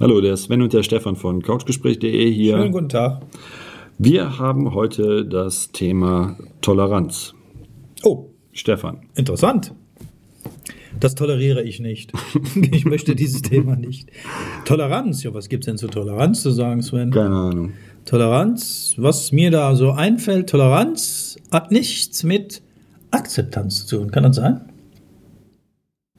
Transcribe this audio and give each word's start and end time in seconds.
Hallo, 0.00 0.20
der 0.20 0.36
Sven 0.36 0.62
und 0.62 0.72
der 0.72 0.84
Stefan 0.84 1.16
von 1.16 1.42
couchgespräch.de 1.42 2.30
hier. 2.30 2.56
Schönen 2.56 2.70
guten 2.70 2.88
Tag. 2.88 3.22
Wir 3.98 4.38
haben 4.38 4.72
heute 4.72 5.26
das 5.26 5.72
Thema 5.72 6.38
Toleranz. 6.60 7.34
Oh, 8.04 8.26
Stefan. 8.52 9.00
interessant. 9.16 9.74
Das 11.00 11.16
toleriere 11.16 11.64
ich 11.64 11.80
nicht. 11.80 12.12
ich 12.72 12.84
möchte 12.84 13.16
dieses 13.16 13.42
Thema 13.42 13.74
nicht. 13.74 14.08
Toleranz, 14.64 15.24
ja, 15.24 15.34
was 15.34 15.48
gibt 15.48 15.64
es 15.64 15.66
denn 15.66 15.78
zu 15.78 15.88
Toleranz 15.88 16.42
zu 16.42 16.52
sagen, 16.52 16.80
Sven? 16.80 17.10
Keine 17.10 17.34
Ahnung. 17.34 17.72
Toleranz, 18.04 18.94
was 18.98 19.32
mir 19.32 19.50
da 19.50 19.74
so 19.74 19.90
einfällt, 19.90 20.48
Toleranz 20.48 21.40
hat 21.50 21.72
nichts 21.72 22.22
mit 22.22 22.62
Akzeptanz 23.10 23.86
zu 23.86 23.96
tun. 23.96 24.12
Kann 24.12 24.22
das 24.22 24.36
sein? 24.36 24.60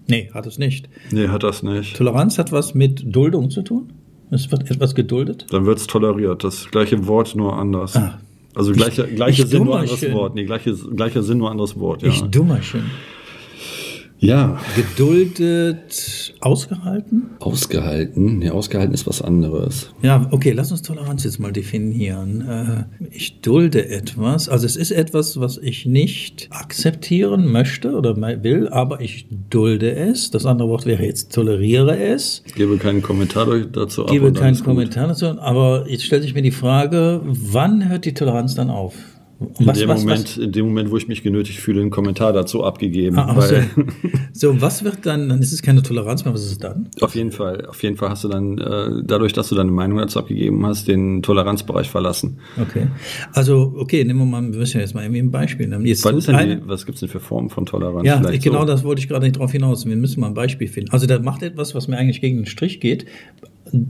Nee, 0.09 0.29
hat 0.33 0.45
es 0.45 0.57
nicht. 0.57 0.89
Nee, 1.11 1.27
hat 1.27 1.43
das 1.43 1.63
nicht. 1.63 1.95
Toleranz 1.95 2.37
hat 2.37 2.51
was 2.51 2.73
mit 2.73 3.03
Duldung 3.05 3.49
zu 3.49 3.61
tun? 3.61 3.93
Es 4.31 4.51
wird 4.51 4.69
etwas 4.69 4.95
geduldet? 4.95 5.45
Dann 5.51 5.65
wird 5.65 5.79
es 5.79 5.87
toleriert. 5.87 6.43
Das 6.43 6.69
gleiche 6.69 7.07
Wort, 7.07 7.35
nur 7.35 7.57
anders. 7.57 7.95
Ah. 7.95 8.19
Also 8.55 8.73
gleiche, 8.73 9.07
gleiche 9.07 9.43
ich 9.43 9.49
Sinn, 9.49 9.63
nur 9.63 9.79
anderes. 9.79 10.11
Wort. 10.11 10.35
Nee, 10.35 10.45
gleiche, 10.45 10.73
gleicher 10.73 11.23
Sinn, 11.23 11.37
nur 11.37 11.51
anderes 11.51 11.79
Wort. 11.79 12.01
Ja. 12.01 12.09
Ich 12.09 12.21
Dummerchen. 12.23 12.83
Ja. 14.19 14.59
Geduldet, 14.75 16.33
ausgehalten? 16.41 17.31
Ausgehalten. 17.39 18.39
Nee, 18.39 18.49
ausgehalten 18.49 18.93
ist 18.93 19.07
was 19.07 19.21
anderes. 19.21 19.91
Ja, 20.01 20.27
okay, 20.31 20.51
lass 20.51 20.71
uns 20.71 20.81
Toleranz 20.81 21.23
jetzt 21.23 21.39
mal 21.39 21.51
definieren. 21.51 22.41
Äh, 22.47 22.83
Ich 23.11 23.41
dulde 23.41 23.89
etwas, 23.89 24.49
also 24.49 24.65
es 24.65 24.75
ist 24.75 24.91
etwas, 24.91 25.39
was 25.39 25.57
ich 25.57 25.85
nicht 25.85 26.47
akzeptieren 26.51 27.51
möchte 27.51 27.93
oder 27.93 28.15
will, 28.43 28.67
aber 28.69 29.01
ich 29.01 29.27
dulde 29.49 29.95
es. 29.95 30.31
Das 30.31 30.45
andere 30.45 30.69
Wort 30.69 30.85
wäre 30.85 31.03
jetzt 31.03 31.33
toleriere 31.33 31.97
es. 31.97 32.43
Gebe 32.55 32.77
keinen 32.77 33.01
Kommentar 33.01 33.47
dazu 33.71 34.03
ab. 34.03 34.11
Gebe 34.11 34.31
keinen. 34.31 34.59
Kommentar 34.59 35.07
dazu, 35.07 35.39
aber 35.39 35.85
jetzt 35.87 36.03
stellt 36.03 36.23
sich 36.23 36.33
mir 36.33 36.41
die 36.41 36.51
Frage, 36.51 37.21
wann 37.23 37.87
hört 37.87 38.05
die 38.05 38.13
Toleranz 38.13 38.55
dann 38.55 38.69
auf? 38.69 38.93
In, 39.57 39.67
Was- 39.67 39.79
dem 39.79 39.87
was- 39.87 40.01
Moment, 40.01 40.37
in 40.37 40.51
dem 40.51 40.65
Moment, 40.65 40.91
wo 40.91 40.97
ich 40.97 41.07
mich 41.07 41.23
genötigt 41.23 41.59
fühle, 41.59 41.79
einen 41.81 41.91
Kommentar 41.91 42.33
dazu 42.33 42.65
abgegeben. 42.65 43.17
Ah, 43.17 43.35
weil 43.37 43.69
so. 44.33 44.59
was 44.61 44.83
wird 44.83 45.05
dann, 45.05 45.29
dann 45.29 45.39
ist 45.41 45.53
es 45.53 45.61
keine 45.61 45.81
Toleranz 45.81 46.25
mehr, 46.25 46.33
was 46.33 46.43
ist 46.43 46.51
es 46.51 46.57
dann? 46.57 46.89
auf 46.99 47.15
jeden 47.15 47.31
Fall, 47.31 47.65
auf 47.65 47.81
jeden 47.81 47.95
Fall 47.95 48.09
hast 48.09 48.25
du 48.25 48.27
dann, 48.27 48.57
äh, 48.57 49.01
dadurch, 49.05 49.31
dass 49.31 49.47
du 49.47 49.55
deine 49.55 49.71
Meinung 49.71 49.97
dazu 49.99 50.19
abgegeben 50.19 50.65
hast, 50.65 50.89
den 50.89 51.21
Toleranzbereich 51.21 51.89
verlassen. 51.89 52.39
Okay. 52.61 52.87
Also, 53.31 53.73
okay, 53.77 54.03
nehmen 54.03 54.19
wir 54.19 54.25
mal, 54.25 54.41
wir 54.51 54.59
müssen 54.59 54.77
ja 54.77 54.81
jetzt 54.81 54.93
mal 54.93 55.03
irgendwie 55.03 55.21
ein 55.21 55.31
Beispiel 55.31 55.67
nehmen. 55.67 55.85
Jetzt 55.85 56.03
Was, 56.03 56.25
die, 56.25 56.57
was 56.65 56.85
gibt's 56.85 56.99
denn 56.99 57.09
für 57.09 57.21
Formen 57.21 57.49
von 57.49 57.65
Toleranz? 57.65 58.05
Ja, 58.05 58.17
Vielleicht 58.17 58.43
genau 58.43 58.61
so. 58.61 58.65
das 58.65 58.83
wollte 58.83 58.99
ich 59.01 59.07
gerade 59.07 59.25
nicht 59.25 59.37
drauf 59.39 59.51
hinaus. 59.53 59.85
Wir 59.85 59.95
müssen 59.95 60.19
mal 60.19 60.27
ein 60.27 60.33
Beispiel 60.33 60.67
finden. 60.67 60.91
Also 60.91 61.07
der 61.07 61.21
macht 61.21 61.43
etwas, 61.43 61.73
was 61.75 61.87
mir 61.87 61.97
eigentlich 61.97 62.19
gegen 62.19 62.37
den 62.37 62.45
Strich 62.45 62.81
geht, 62.81 63.05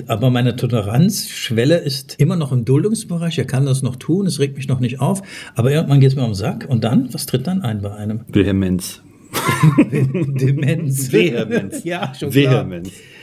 aber 0.07 0.29
meine 0.29 0.55
Toleranzschwelle 0.55 1.77
ist 1.77 2.15
immer 2.19 2.35
noch 2.35 2.51
im 2.51 2.65
Duldungsbereich. 2.65 3.37
Er 3.37 3.45
kann 3.45 3.65
das 3.65 3.81
noch 3.81 3.95
tun, 3.95 4.25
es 4.25 4.39
regt 4.39 4.57
mich 4.57 4.67
noch 4.67 4.79
nicht 4.79 4.99
auf, 4.99 5.21
aber 5.55 5.71
irgendwann 5.71 5.99
geht 5.99 6.09
es 6.11 6.15
mir 6.15 6.23
am 6.23 6.33
Sack 6.33 6.65
und 6.67 6.83
dann, 6.83 7.13
was 7.13 7.25
tritt 7.25 7.47
dann 7.47 7.61
ein 7.61 7.81
bei 7.81 7.93
einem? 7.93 8.21
Vehemenz. 8.27 9.01
Demenz. 9.91 11.11
Vehemenz. 11.11 11.83
ja, 11.83 12.13
schon 12.17 12.33
Vehemenz. 12.33 12.89
klar. 12.89 13.18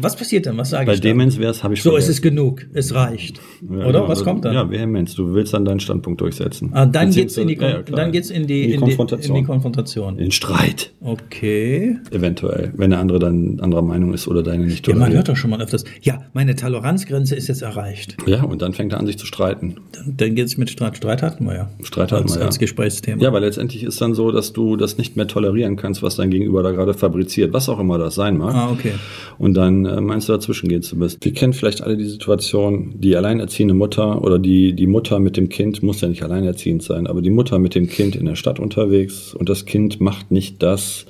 Was 0.00 0.16
passiert 0.16 0.46
dann? 0.46 0.56
Was 0.56 0.70
sage 0.70 0.86
Bei 0.86 0.94
ich 0.94 1.00
dann? 1.00 1.10
Demenz 1.10 1.38
wäre 1.38 1.50
es, 1.50 1.62
habe 1.62 1.74
ich 1.74 1.82
So, 1.82 1.90
schon 1.90 1.98
es 1.98 2.08
ist 2.08 2.22
genug, 2.22 2.66
es 2.72 2.94
reicht. 2.94 3.40
Ja, 3.62 3.76
Oder? 3.78 3.84
genau. 4.00 4.08
Was 4.08 4.24
kommt 4.24 4.44
dann? 4.44 4.54
Ja, 4.54 4.68
Vehemenz. 4.70 5.14
Du 5.14 5.34
willst 5.34 5.54
dann 5.54 5.64
deinen 5.64 5.80
Standpunkt 5.80 6.20
durchsetzen. 6.20 6.70
Ah, 6.72 6.86
dann 6.86 7.10
geht's 7.10 7.36
in 7.36 7.48
die, 7.48 7.56
Kon 7.56 7.68
ja, 7.68 7.82
dann 7.82 8.10
geht's 8.12 8.30
in 8.30 8.46
die, 8.46 8.62
in 8.64 8.68
die 8.68 8.74
in 8.74 8.80
Konfrontation. 8.80 9.36
in 9.36 9.42
die 9.42 9.46
Konfrontation. 9.46 10.18
In 10.18 10.30
Streit, 10.32 10.92
Okay. 11.00 11.98
eventuell, 12.10 12.72
wenn 12.76 12.90
der 12.90 12.98
andere 12.98 13.18
dann 13.18 13.60
anderer 13.60 13.82
Meinung 13.82 14.14
ist 14.14 14.26
oder 14.28 14.42
deine 14.42 14.64
nicht 14.64 14.86
Ja, 14.86 14.94
man 14.94 15.00
hört 15.02 15.08
toleriert. 15.10 15.28
doch 15.28 15.36
schon 15.36 15.50
mal 15.50 15.60
öfters. 15.62 15.84
Ja, 16.02 16.22
meine 16.32 16.56
Toleranzgrenze 16.56 17.34
ist 17.36 17.48
jetzt 17.48 17.62
erreicht. 17.62 18.16
Ja, 18.26 18.42
und 18.44 18.62
dann 18.62 18.72
fängt 18.72 18.92
er 18.92 19.00
an, 19.00 19.06
sich 19.06 19.18
zu 19.18 19.26
streiten. 19.26 19.76
Dann, 19.92 20.14
dann 20.16 20.34
geht 20.34 20.46
es 20.46 20.56
mit 20.56 20.70
Streit. 20.70 20.96
Streit 20.96 21.22
hatten 21.22 21.44
wir 21.44 21.54
ja. 21.54 21.70
Streit 21.82 22.12
hatten 22.12 22.24
als, 22.24 22.34
wir, 22.34 22.40
ja. 22.40 22.46
als 22.46 22.58
Gesprächsthema. 22.58 23.22
Ja, 23.22 23.32
weil 23.32 23.42
letztendlich 23.42 23.82
ist 23.84 24.00
dann 24.00 24.14
so, 24.14 24.30
dass 24.32 24.52
du 24.52 24.76
das 24.76 24.98
nicht 24.98 25.16
mehr 25.16 25.26
tolerieren 25.28 25.76
kannst, 25.76 26.02
was 26.02 26.16
dein 26.16 26.30
Gegenüber 26.30 26.62
da 26.62 26.70
gerade 26.72 26.94
fabriziert, 26.94 27.52
was 27.52 27.68
auch 27.68 27.78
immer 27.78 27.98
das 27.98 28.14
sein 28.14 28.36
mag. 28.38 28.54
Ah, 28.54 28.70
okay. 28.70 28.92
Und 29.38 29.54
dann 29.58 29.84
äh, 29.84 30.00
meinst 30.00 30.28
du, 30.28 30.32
dazwischen 30.32 30.68
gehen 30.68 30.82
zu 30.82 30.96
müssen. 30.96 31.18
Wir 31.20 31.32
kennen 31.32 31.52
vielleicht 31.52 31.82
alle 31.82 31.96
die 31.96 32.04
Situation, 32.04 32.94
die 32.98 33.16
alleinerziehende 33.16 33.74
Mutter 33.74 34.22
oder 34.22 34.38
die, 34.38 34.72
die 34.72 34.86
Mutter 34.86 35.18
mit 35.18 35.36
dem 35.36 35.48
Kind, 35.48 35.82
muss 35.82 36.00
ja 36.00 36.08
nicht 36.08 36.22
alleinerziehend 36.22 36.82
sein, 36.82 37.06
aber 37.06 37.22
die 37.22 37.30
Mutter 37.30 37.58
mit 37.58 37.74
dem 37.74 37.88
Kind 37.88 38.16
in 38.16 38.26
der 38.26 38.36
Stadt 38.36 38.60
unterwegs 38.60 39.34
und 39.34 39.48
das 39.48 39.66
Kind 39.66 40.00
macht 40.00 40.30
nicht 40.30 40.62
das, 40.62 41.06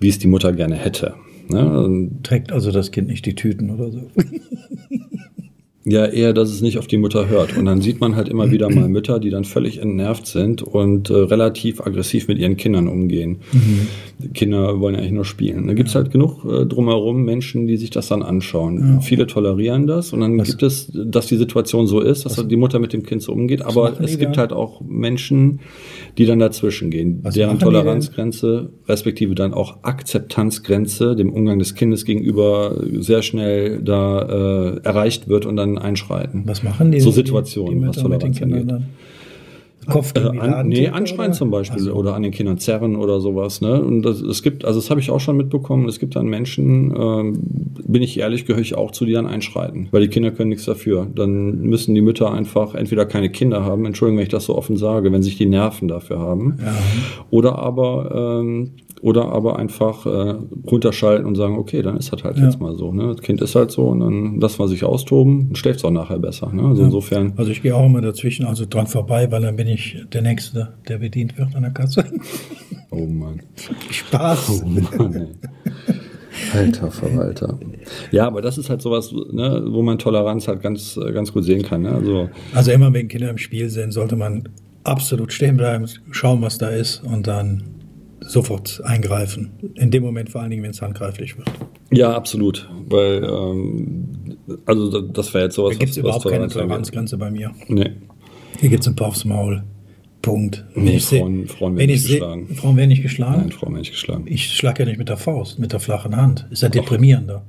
wie 0.00 0.08
es 0.08 0.18
die 0.18 0.26
Mutter 0.26 0.52
gerne 0.52 0.74
hätte. 0.74 1.14
Ne? 1.48 2.10
Trägt 2.22 2.52
also 2.52 2.70
das 2.72 2.90
Kind 2.90 3.08
nicht 3.08 3.26
die 3.26 3.34
Tüten 3.34 3.70
oder 3.70 3.90
so. 3.90 4.00
Ja, 5.84 6.06
eher, 6.06 6.32
dass 6.32 6.50
es 6.50 6.60
nicht 6.60 6.78
auf 6.78 6.86
die 6.86 6.96
Mutter 6.96 7.28
hört. 7.28 7.56
Und 7.56 7.64
dann 7.64 7.80
sieht 7.80 8.00
man 8.00 8.14
halt 8.14 8.28
immer 8.28 8.52
wieder 8.52 8.70
mal 8.70 8.88
Mütter, 8.88 9.18
die 9.18 9.30
dann 9.30 9.44
völlig 9.44 9.78
entnervt 9.78 10.26
sind 10.26 10.62
und 10.62 11.10
äh, 11.10 11.14
relativ 11.14 11.80
aggressiv 11.80 12.28
mit 12.28 12.38
ihren 12.38 12.56
Kindern 12.56 12.86
umgehen. 12.86 13.38
Die 14.20 14.28
Kinder 14.28 14.78
wollen 14.80 14.94
eigentlich 14.94 15.10
nur 15.12 15.24
spielen. 15.24 15.66
Da 15.66 15.74
gibt's 15.74 15.96
halt 15.96 16.12
genug 16.12 16.44
äh, 16.44 16.66
drumherum 16.66 17.24
Menschen, 17.24 17.66
die 17.66 17.76
sich 17.76 17.90
das 17.90 18.06
dann 18.06 18.22
anschauen. 18.22 19.00
Viele 19.02 19.26
tolerieren 19.26 19.88
das 19.88 20.12
und 20.12 20.20
dann 20.20 20.38
gibt 20.42 20.62
es, 20.62 20.90
dass 20.92 21.26
die 21.26 21.36
Situation 21.36 21.86
so 21.88 22.00
ist, 22.00 22.24
dass 22.24 22.46
die 22.46 22.56
Mutter 22.56 22.78
mit 22.78 22.92
dem 22.92 23.02
Kind 23.02 23.22
so 23.22 23.32
umgeht. 23.32 23.62
Aber 23.62 24.00
es 24.00 24.18
gibt 24.18 24.38
halt 24.38 24.52
auch 24.52 24.80
Menschen, 24.82 25.60
die 26.16 26.26
dann 26.26 26.38
dazwischen 26.38 26.90
gehen, 26.90 27.20
Was 27.22 27.34
deren? 27.34 27.58
Toleranzgrenze, 27.58 28.70
respektive 28.86 29.34
dann 29.34 29.52
auch 29.52 29.82
Akzeptanzgrenze 29.82 31.16
dem 31.16 31.32
Umgang 31.32 31.58
des 31.58 31.74
Kindes 31.74 32.04
gegenüber 32.04 32.80
sehr 33.00 33.22
schnell 33.22 33.80
da 33.82 34.76
äh, 34.76 34.80
erreicht 34.82 35.28
wird 35.28 35.46
und 35.46 35.56
dann 35.56 35.71
einschreiten. 35.78 36.42
Was 36.46 36.62
machen 36.62 36.92
die? 36.92 37.00
So 37.00 37.10
Situationen, 37.10 37.80
die 37.80 37.88
was 37.88 37.96
Toleranz 37.96 38.40
angeht. 38.42 38.70
dann? 38.70 38.86
Kopf 39.88 40.12
Äh, 40.14 40.20
gegen 40.20 40.32
die 40.34 40.40
an, 40.40 40.68
nee, 40.68 40.88
anschreien 40.88 41.30
oder? 41.30 41.38
zum 41.38 41.50
Beispiel 41.50 41.82
so. 41.82 41.92
oder 41.94 42.14
an 42.14 42.22
den 42.22 42.30
Kindern 42.32 42.58
zerren 42.58 42.96
oder 42.96 43.20
sowas. 43.20 43.60
Ne? 43.60 43.82
Und 43.82 44.02
das, 44.02 44.20
es 44.20 44.42
gibt, 44.42 44.64
also 44.64 44.78
das 44.78 44.90
habe 44.90 45.00
ich 45.00 45.10
auch 45.10 45.20
schon 45.20 45.36
mitbekommen, 45.36 45.88
es 45.88 45.98
gibt 45.98 46.14
dann 46.14 46.26
Menschen, 46.26 46.94
ähm, 46.96 47.40
bin 47.86 48.02
ich 48.02 48.18
ehrlich, 48.18 48.46
gehöre 48.46 48.62
ich 48.62 48.76
auch 48.76 48.92
zu, 48.92 49.04
die 49.04 49.12
dann 49.12 49.26
einschreiten. 49.26 49.88
Weil 49.90 50.02
die 50.02 50.08
Kinder 50.08 50.30
können 50.30 50.50
nichts 50.50 50.64
dafür. 50.66 51.08
Dann 51.14 51.62
müssen 51.62 51.94
die 51.94 52.00
Mütter 52.00 52.32
einfach 52.32 52.74
entweder 52.74 53.06
keine 53.06 53.30
Kinder 53.30 53.64
haben, 53.64 53.84
Entschuldigung, 53.84 54.18
wenn 54.18 54.24
ich 54.24 54.30
das 54.30 54.44
so 54.44 54.56
offen 54.56 54.76
sage, 54.76 55.12
wenn 55.12 55.22
sich 55.22 55.36
die 55.36 55.46
Nerven 55.46 55.88
dafür 55.88 56.20
haben. 56.20 56.58
Ja. 56.64 56.74
Oder 57.30 57.58
aber 57.58 58.40
ähm, 58.40 58.70
oder 59.02 59.26
aber 59.32 59.58
einfach 59.58 60.06
äh, 60.06 60.34
runterschalten 60.66 61.26
und 61.26 61.34
sagen, 61.34 61.58
okay, 61.58 61.82
dann 61.82 61.96
ist 61.96 62.12
das 62.12 62.22
halt 62.24 62.38
Ja. 62.38 62.44
jetzt 62.44 62.60
mal 62.60 62.76
so. 62.76 62.92
Ne? 62.92 63.08
Das 63.08 63.20
Kind 63.20 63.42
ist 63.42 63.54
halt 63.56 63.70
so 63.72 63.88
und 63.88 64.00
dann 64.00 64.40
lassen 64.40 64.58
wir 64.60 64.68
sich 64.68 64.84
austoben, 64.84 65.48
dann 65.48 65.56
schläft 65.56 65.80
es 65.80 65.84
auch 65.84 65.90
nachher 65.90 66.18
besser. 66.20 66.50
Ne? 66.52 66.62
Also 66.62 66.84
insofern. 66.84 67.32
Also 67.36 67.50
ich 67.50 67.62
gehe 67.62 67.74
auch 67.74 67.84
immer 67.84 68.00
dazwischen, 68.00 68.46
also 68.46 68.64
dran 68.64 68.86
vorbei, 68.86 69.30
weil 69.30 69.42
dann 69.42 69.56
bin 69.56 69.66
ich 69.66 69.98
der 70.12 70.22
Nächste, 70.22 70.74
der 70.88 70.98
bedient 70.98 71.36
wird 71.36 71.54
an 71.56 71.62
der 71.62 71.72
Kasse. 71.72 72.04
Oh 72.90 73.06
Mann. 73.06 73.42
Spaß. 73.90 74.62
Oh 74.64 74.68
Mann, 74.68 75.14
ey. 75.14 75.26
Alter 76.54 76.90
Verwalter. 76.90 77.58
Ja, 78.10 78.26
aber 78.26 78.40
das 78.40 78.56
ist 78.56 78.70
halt 78.70 78.80
sowas, 78.82 79.12
ne, 79.32 79.64
wo 79.68 79.82
man 79.82 79.98
Toleranz 79.98 80.48
halt 80.48 80.62
ganz, 80.62 80.98
ganz 81.12 81.32
gut 81.32 81.44
sehen 81.44 81.62
kann. 81.62 81.82
Ne? 81.82 81.90
Also, 81.92 82.28
Also 82.54 82.70
immer, 82.70 82.92
wenn 82.92 83.08
Kinder 83.08 83.28
im 83.30 83.38
Spiel 83.38 83.68
sind, 83.68 83.92
sollte 83.92 84.16
man 84.16 84.48
absolut 84.84 85.32
stehen 85.32 85.56
bleiben, 85.56 85.86
schauen, 86.10 86.40
was 86.42 86.58
da 86.58 86.68
ist 86.68 87.02
und 87.04 87.26
dann 87.26 87.64
sofort 88.26 88.80
eingreifen. 88.84 89.50
In 89.74 89.90
dem 89.90 90.02
Moment 90.02 90.30
vor 90.30 90.40
allen 90.40 90.50
Dingen, 90.50 90.62
wenn 90.62 90.70
es 90.70 90.82
handgreiflich 90.82 91.36
wird. 91.38 91.50
ja, 91.90 92.12
absolut. 92.14 92.68
Weil, 92.88 93.24
ähm, 93.24 94.08
also 94.66 94.90
da- 94.90 95.12
das 95.12 95.32
wäre 95.34 95.44
jetzt 95.44 95.54
sowas, 95.56 95.72
Da 95.74 95.78
gibt 95.78 95.90
es 95.92 95.96
überhaupt 95.96 96.26
keine. 96.28 96.48
Toleranzgrenze 96.48 97.16
bei 97.18 97.30
mir. 97.30 97.52
Nee. 97.68 97.90
Hier 98.60 98.68
gibt 98.70 98.82
es 98.82 98.88
ein 98.88 98.96
paar 98.96 99.08
aufs 99.08 99.24
Maul. 99.24 99.62
Punkt. 100.22 100.64
Nee, 100.76 100.96
Ich 100.96 101.06
Frauen- 101.06 101.48
Frauen 101.48 101.76
werden 101.76 101.78
wenn 101.78 101.86
nicht 101.94 102.06
geschlagen. 102.06 102.48
Frauen 102.54 102.76
werden 102.76 102.88
nicht 102.90 103.02
geschlagen? 103.02 103.40
Nein, 103.40 103.50
Frau 103.52 103.68
Mensch 103.70 103.90
geschlagen. 103.90 104.24
Ich 104.26 104.46
schlage 104.52 104.84
ja 104.84 104.88
nicht 104.88 104.98
mit 104.98 105.08
der 105.08 105.16
Faust, 105.16 105.58
mit 105.58 105.72
der 105.72 105.80
flachen 105.80 106.16
Hand. 106.16 106.46
Ist 106.50 106.62
ja 106.62 106.68
deprimierender. 106.68 107.44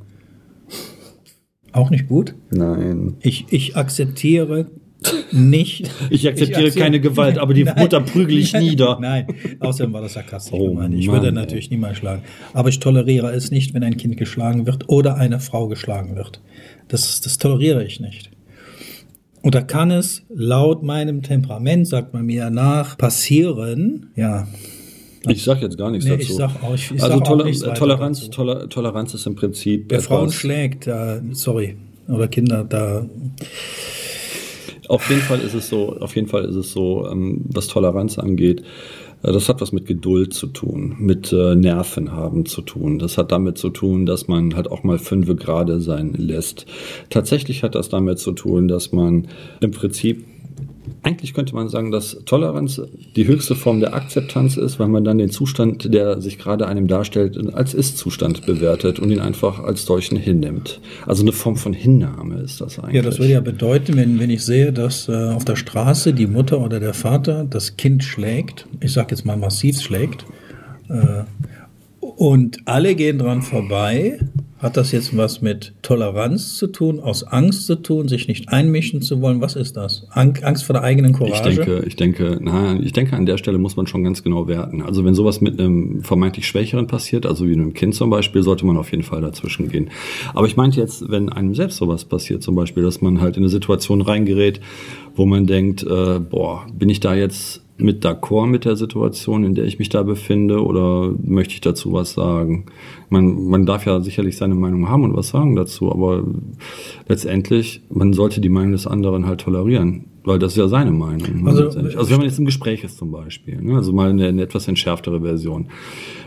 Auch 1.71 1.89
nicht 1.89 2.07
gut? 2.07 2.35
Nein. 2.51 3.15
Ich, 3.21 3.45
ich 3.49 3.75
akzeptiere 3.75 4.71
nicht. 5.31 5.89
Ich 6.09 6.27
akzeptiere 6.27 6.67
akzep- 6.69 6.77
keine 6.79 6.99
Gewalt, 6.99 7.37
aber 7.37 7.53
die 7.53 7.63
Mutter 7.77 8.01
prügel 8.01 8.37
ich 8.37 8.53
nieder. 8.53 8.97
Nein, 9.01 9.27
außerdem 9.59 9.93
war 9.93 10.01
das 10.01 10.13
sarkastisch 10.13 10.53
Oh 10.53 10.69
gemeint. 10.69 10.93
Ich 10.95 11.07
Mann, 11.07 11.15
würde 11.15 11.27
ey. 11.27 11.33
natürlich 11.33 11.69
niemals 11.71 11.97
schlagen. 11.97 12.23
Aber 12.53 12.69
ich 12.69 12.79
toleriere 12.79 13.31
es 13.33 13.51
nicht, 13.51 13.73
wenn 13.73 13.83
ein 13.83 13.97
Kind 13.97 14.17
geschlagen 14.17 14.65
wird 14.65 14.89
oder 14.89 15.15
eine 15.15 15.39
Frau 15.39 15.67
geschlagen 15.67 16.15
wird. 16.15 16.41
Das, 16.87 17.21
das 17.21 17.37
toleriere 17.37 17.83
ich 17.83 17.99
nicht. 17.99 18.29
Und 19.41 19.55
da 19.55 19.61
kann 19.61 19.91
es 19.91 20.23
laut 20.33 20.83
meinem 20.83 21.21
Temperament, 21.21 21.87
sagt 21.87 22.13
man 22.13 22.25
mir 22.25 22.49
nach, 22.49 22.97
passieren. 22.97 24.07
Ja, 24.15 24.47
Ich 25.27 25.43
sag 25.43 25.61
jetzt 25.61 25.77
gar 25.77 25.89
nichts 25.91 26.05
Nee, 26.05 26.11
dazu. 26.17 26.21
ich 26.31 26.33
sag 26.35 26.63
auch- 26.63 26.73
ich- 26.75 26.85
ich 26.91 27.03
also 27.03 27.07
sag 27.07 27.21
auch 27.21 27.27
Toler 27.27 27.45
weiter 27.45 27.73
Toleranz. 27.73 28.29
Toler 28.29 28.69
Toleranz 28.69 29.13
ist 29.13 29.25
im 29.27 29.35
Prinzip 29.35 29.85
wer 29.89 29.99
Frauen 30.01 30.31
schlägt, 30.31 30.87
da, 30.87 31.21
sorry, 31.31 31.75
oder 32.07 32.27
Kinder, 32.29 32.63
da 32.63 33.05
Auf 34.87 35.09
jeden 35.09 35.21
Fall 35.21 35.39
ist 35.39 35.53
es 35.53 35.69
so, 35.69 35.97
auf 35.99 36.15
jeden 36.15 36.27
Fall 36.27 36.45
ist 36.45 36.55
es 36.55 36.71
so, 36.71 37.07
ähm, 37.09 37.41
was 37.45 37.67
Toleranz 37.67 38.17
angeht. 38.17 38.63
Das 39.21 39.47
hat 39.47 39.61
was 39.61 39.71
mit 39.71 39.85
Geduld 39.85 40.33
zu 40.33 40.47
tun, 40.47 40.97
mit 40.99 41.31
äh, 41.31 41.55
Nerven 41.55 42.11
haben 42.11 42.45
zu 42.45 42.61
tun. 42.61 42.99
Das 42.99 43.17
hat 43.17 43.31
damit 43.31 43.57
zu 43.57 43.69
tun, 43.69 44.05
dass 44.05 44.27
man 44.27 44.53
halt 44.53 44.69
auch 44.69 44.83
mal 44.83 44.99
fünfe 44.99 45.35
gerade 45.35 45.79
sein 45.79 46.13
lässt. 46.17 46.65
Tatsächlich 47.09 47.63
hat 47.63 47.75
das 47.75 47.87
damit 47.87 48.19
zu 48.19 48.33
tun, 48.33 48.67
dass 48.67 48.91
man 48.91 49.29
im 49.61 49.71
Prinzip 49.71 50.25
eigentlich 51.01 51.33
könnte 51.33 51.55
man 51.55 51.69
sagen, 51.69 51.91
dass 51.91 52.17
Toleranz 52.25 52.81
die 53.15 53.27
höchste 53.27 53.55
Form 53.55 53.79
der 53.79 53.93
Akzeptanz 53.93 54.57
ist, 54.57 54.79
weil 54.79 54.87
man 54.87 55.03
dann 55.03 55.17
den 55.17 55.29
Zustand, 55.29 55.93
der 55.93 56.21
sich 56.21 56.37
gerade 56.37 56.67
einem 56.67 56.87
darstellt, 56.87 57.37
als 57.53 57.73
Ist-Zustand 57.73 58.45
bewertet 58.45 58.99
und 58.99 59.11
ihn 59.11 59.19
einfach 59.19 59.59
als 59.59 59.85
solchen 59.85 60.17
hinnimmt. 60.17 60.79
Also 61.05 61.23
eine 61.23 61.31
Form 61.31 61.55
von 61.55 61.73
Hinnahme 61.73 62.39
ist 62.39 62.61
das 62.61 62.79
eigentlich. 62.79 62.95
Ja, 62.95 63.01
das 63.01 63.19
würde 63.19 63.33
ja 63.33 63.41
bedeuten, 63.41 63.95
wenn, 63.95 64.19
wenn 64.19 64.29
ich 64.29 64.43
sehe, 64.43 64.71
dass 64.73 65.07
äh, 65.09 65.29
auf 65.29 65.45
der 65.45 65.55
Straße 65.55 66.13
die 66.13 66.27
Mutter 66.27 66.59
oder 66.61 66.79
der 66.79 66.93
Vater 66.93 67.45
das 67.49 67.77
Kind 67.77 68.03
schlägt, 68.03 68.67
ich 68.79 68.93
sage 68.93 69.11
jetzt 69.11 69.25
mal 69.25 69.37
massiv 69.37 69.81
schlägt, 69.81 70.25
äh, 70.89 71.23
und 71.99 72.59
alle 72.65 72.95
gehen 72.95 73.17
dran 73.17 73.41
vorbei 73.41 74.19
hat 74.63 74.77
das 74.77 74.93
jetzt 74.93 75.15
was 75.17 75.41
mit 75.41 75.73
Toleranz 75.81 76.55
zu 76.55 76.67
tun, 76.67 77.01
aus 77.01 77.25
Angst 77.25 77.67
zu 77.67 77.75
tun, 77.75 78.07
sich 78.07 78.29
nicht 78.29 78.47
einmischen 78.47 79.01
zu 79.01 79.19
wollen? 79.19 79.41
Was 79.41 79.57
ist 79.57 79.75
das? 79.75 80.07
Angst 80.09 80.63
vor 80.63 80.73
der 80.73 80.83
eigenen 80.83 81.11
Courage? 81.11 81.49
Ich 81.49 81.55
denke, 81.57 81.83
ich 81.85 81.95
denke, 81.97 82.39
na, 82.41 82.79
ich 82.79 82.93
denke, 82.93 83.17
an 83.17 83.25
der 83.25 83.37
Stelle 83.37 83.57
muss 83.57 83.75
man 83.75 83.87
schon 83.87 84.05
ganz 84.05 84.23
genau 84.23 84.47
werten. 84.47 84.81
Also 84.81 85.03
wenn 85.03 85.15
sowas 85.15 85.41
mit 85.41 85.59
einem 85.59 86.01
vermeintlich 86.01 86.47
Schwächeren 86.47 86.87
passiert, 86.87 87.25
also 87.25 87.45
wie 87.45 87.51
einem 87.51 87.73
Kind 87.73 87.93
zum 87.93 88.09
Beispiel, 88.09 88.41
sollte 88.41 88.65
man 88.65 88.77
auf 88.77 88.89
jeden 88.91 89.03
Fall 89.03 89.19
dazwischen 89.19 89.67
gehen. 89.67 89.89
Aber 90.33 90.47
ich 90.47 90.55
meinte 90.55 90.79
jetzt, 90.79 91.09
wenn 91.09 91.27
einem 91.27 91.53
selbst 91.55 91.75
sowas 91.75 92.05
passiert, 92.05 92.41
zum 92.41 92.55
Beispiel, 92.55 92.83
dass 92.83 93.01
man 93.01 93.19
halt 93.19 93.35
in 93.35 93.43
eine 93.43 93.49
Situation 93.49 93.99
reingerät, 93.99 94.61
wo 95.13 95.25
man 95.25 95.45
denkt, 95.45 95.83
äh, 95.83 96.19
boah, 96.19 96.65
bin 96.73 96.87
ich 96.87 97.01
da 97.01 97.13
jetzt 97.13 97.62
mit 97.77 98.05
d'accord 98.05 98.47
mit 98.47 98.65
der 98.65 98.75
Situation, 98.75 99.43
in 99.43 99.55
der 99.55 99.65
ich 99.65 99.79
mich 99.79 99.89
da 99.89 100.03
befinde, 100.03 100.63
oder 100.63 101.13
möchte 101.23 101.55
ich 101.55 101.61
dazu 101.61 101.93
was 101.93 102.13
sagen? 102.13 102.65
Man, 103.09 103.47
man 103.47 103.65
darf 103.65 103.85
ja 103.85 103.99
sicherlich 104.01 104.37
seine 104.37 104.55
Meinung 104.55 104.89
haben 104.89 105.03
und 105.03 105.15
was 105.15 105.29
sagen 105.29 105.55
dazu, 105.55 105.91
aber 105.91 106.23
letztendlich, 107.07 107.81
man 107.89 108.13
sollte 108.13 108.41
die 108.41 108.49
Meinung 108.49 108.73
des 108.73 108.87
anderen 108.87 109.25
halt 109.25 109.41
tolerieren. 109.41 110.05
Weil 110.25 110.39
das 110.39 110.53
ist 110.53 110.57
ja 110.57 110.69
seine 110.69 110.91
Meinung. 110.91 111.45
Also, 111.45 111.65
also, 111.65 112.09
wenn 112.09 112.17
man 112.17 112.27
jetzt 112.27 112.39
im 112.39 112.45
Gespräch 112.45 112.83
ist 112.85 112.97
zum 112.97 113.11
Beispiel, 113.11 113.61
ne? 113.61 113.75
also 113.75 113.91
mal 113.91 114.09
eine, 114.09 114.27
eine, 114.27 114.41
etwas 114.41 114.69
entschärftere 114.69 115.19
Version. 115.19 115.67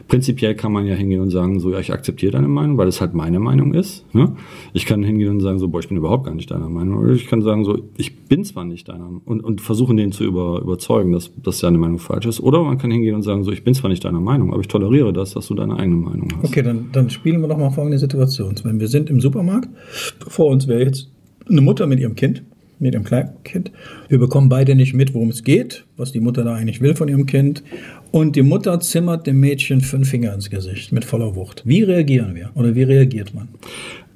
Prinzipiell 0.08 0.54
kann 0.54 0.72
man 0.72 0.86
ja 0.86 0.94
hingehen 0.94 1.20
und 1.20 1.30
sagen, 1.30 1.58
so 1.58 1.72
ja, 1.72 1.80
ich 1.80 1.92
akzeptiere 1.92 2.32
deine 2.32 2.46
Meinung, 2.46 2.78
weil 2.78 2.86
es 2.86 3.00
halt 3.00 3.14
meine 3.14 3.40
Meinung 3.40 3.74
ist. 3.74 4.04
Ne? 4.14 4.36
Ich 4.72 4.86
kann 4.86 5.02
hingehen 5.02 5.30
und 5.30 5.40
sagen, 5.40 5.58
so, 5.58 5.68
boah, 5.68 5.80
ich 5.80 5.88
bin 5.88 5.96
überhaupt 5.96 6.24
gar 6.24 6.34
nicht 6.34 6.50
deiner 6.50 6.68
Meinung. 6.68 6.98
Oder 6.98 7.12
ich 7.12 7.26
kann 7.26 7.42
sagen, 7.42 7.64
so, 7.64 7.78
ich 7.96 8.24
bin 8.24 8.44
zwar 8.44 8.64
nicht 8.64 8.88
deiner 8.88 9.10
und, 9.24 9.42
und 9.42 9.60
versuchen 9.60 9.96
den 9.96 10.12
zu 10.12 10.24
über, 10.24 10.60
überzeugen, 10.60 11.10
dass, 11.12 11.32
dass 11.42 11.58
deine 11.58 11.78
Meinung 11.78 11.98
falsch 11.98 12.26
ist. 12.26 12.40
Oder 12.40 12.62
man 12.62 12.78
kann 12.78 12.90
hingehen 12.90 13.16
und 13.16 13.22
sagen, 13.22 13.42
so, 13.42 13.50
ich 13.50 13.64
bin 13.64 13.74
zwar 13.74 13.90
nicht 13.90 14.04
deiner 14.04 14.20
Meinung, 14.20 14.52
aber 14.52 14.60
ich 14.60 14.68
toleriere 14.68 15.12
das, 15.12 15.32
dass 15.32 15.48
du 15.48 15.54
deine 15.54 15.76
eigene 15.76 15.96
Meinung 15.96 16.28
hast. 16.36 16.44
Okay, 16.44 16.62
dann, 16.62 16.90
dann 16.92 17.10
spielen 17.10 17.40
wir 17.40 17.48
doch 17.48 17.58
mal 17.58 17.70
folgende 17.70 17.98
Situation. 17.98 18.54
Wenn 18.62 18.78
wir 18.78 18.88
sind 18.88 19.10
im 19.10 19.20
Supermarkt, 19.20 19.68
vor 20.28 20.46
uns 20.46 20.68
wäre 20.68 20.82
jetzt 20.82 21.10
eine 21.48 21.60
Mutter 21.60 21.86
mit 21.86 21.98
ihrem 21.98 22.14
Kind 22.14 22.44
mit 22.78 22.94
ihrem 22.94 23.04
Kleinkind. 23.04 23.70
Wir 24.08 24.18
bekommen 24.18 24.48
beide 24.48 24.74
nicht 24.74 24.94
mit, 24.94 25.14
worum 25.14 25.30
es 25.30 25.42
geht, 25.42 25.84
was 25.96 26.12
die 26.12 26.20
Mutter 26.20 26.44
da 26.44 26.54
eigentlich 26.54 26.80
will 26.80 26.94
von 26.94 27.08
ihrem 27.08 27.26
Kind. 27.26 27.62
Und 28.10 28.36
die 28.36 28.42
Mutter 28.42 28.80
zimmert 28.80 29.26
dem 29.26 29.40
Mädchen 29.40 29.80
fünf 29.80 30.08
Finger 30.08 30.34
ins 30.34 30.50
Gesicht 30.50 30.92
mit 30.92 31.04
voller 31.04 31.34
Wucht. 31.34 31.62
Wie 31.64 31.82
reagieren 31.82 32.34
wir 32.34 32.50
oder 32.54 32.74
wie 32.74 32.82
reagiert 32.82 33.34
man? 33.34 33.48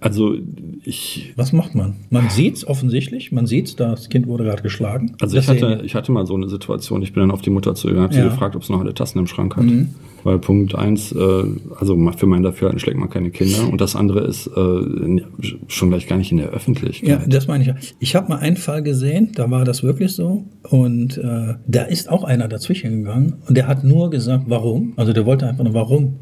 Also 0.00 0.34
ich. 0.82 1.32
Was 1.36 1.52
macht 1.52 1.74
man? 1.74 1.96
Man 2.08 2.30
sieht 2.30 2.56
es 2.56 2.66
offensichtlich, 2.66 3.32
man 3.32 3.46
sieht 3.46 3.78
das 3.78 4.08
Kind 4.08 4.26
wurde 4.26 4.44
gerade 4.44 4.62
geschlagen. 4.62 5.14
Also 5.20 5.36
ich 5.36 5.46
hatte, 5.46 5.82
ich 5.84 5.94
hatte 5.94 6.10
mal 6.10 6.26
so 6.26 6.34
eine 6.34 6.48
Situation, 6.48 7.02
ich 7.02 7.12
bin 7.12 7.22
dann 7.22 7.30
auf 7.30 7.42
die 7.42 7.50
Mutter 7.50 7.74
zugegangen, 7.74 8.08
habe 8.08 8.14
ja. 8.14 8.24
sie 8.24 8.30
gefragt, 8.30 8.56
ob 8.56 8.64
sie 8.64 8.72
noch 8.72 8.80
alle 8.80 8.94
Tassen 8.94 9.18
im 9.18 9.26
Schrank 9.26 9.56
hat. 9.56 9.64
Mhm. 9.64 9.90
Weil 10.22 10.38
Punkt 10.38 10.74
eins, 10.74 11.12
äh, 11.12 11.44
also 11.78 12.12
für 12.16 12.26
mein 12.26 12.42
Dafürhalten 12.42 12.78
schlägt 12.78 12.98
man 12.98 13.08
keine 13.10 13.30
Kinder. 13.30 13.68
Und 13.70 13.80
das 13.80 13.96
andere 13.96 14.20
ist 14.20 14.46
äh, 14.48 15.22
schon 15.68 15.90
gleich 15.90 16.06
gar 16.06 16.16
nicht 16.16 16.30
in 16.30 16.38
der 16.38 16.50
Öffentlichkeit. 16.50 17.08
Ja, 17.08 17.26
das 17.26 17.46
meine 17.46 17.64
ich. 17.64 17.94
Ich 18.00 18.14
habe 18.14 18.28
mal 18.28 18.38
einen 18.38 18.56
Fall 18.56 18.82
gesehen, 18.82 19.32
da 19.34 19.50
war 19.50 19.64
das 19.64 19.82
wirklich 19.82 20.12
so. 20.12 20.44
Und 20.62 21.18
äh, 21.18 21.54
da 21.66 21.82
ist 21.82 22.10
auch 22.10 22.24
einer 22.24 22.48
dazwischen 22.48 22.98
gegangen 22.98 23.34
und 23.46 23.56
der 23.56 23.66
hat 23.66 23.84
nur 23.84 24.10
gesagt, 24.10 24.44
warum. 24.48 24.92
Also 24.96 25.12
der 25.12 25.26
wollte 25.26 25.46
einfach 25.46 25.64
nur, 25.64 25.74
warum. 25.74 26.20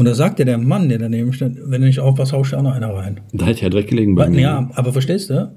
Und 0.00 0.06
da 0.06 0.14
sagte 0.14 0.46
der 0.46 0.56
Mann, 0.56 0.88
der 0.88 0.96
daneben 0.96 1.30
stand, 1.34 1.58
wenn 1.62 1.82
du 1.82 1.86
nicht 1.86 2.00
aufpasst, 2.00 2.32
haust 2.32 2.52
du 2.52 2.56
auch 2.56 2.62
noch 2.62 2.72
einer 2.72 2.88
rein. 2.88 3.20
Da 3.34 3.44
hätte 3.44 3.64
er 3.64 3.68
direkt 3.68 3.90
gelegen 3.90 4.14
bei 4.14 4.30
mir. 4.30 4.40
Ja, 4.40 4.70
aber 4.74 4.94
verstehst 4.94 5.28
du? 5.28 5.52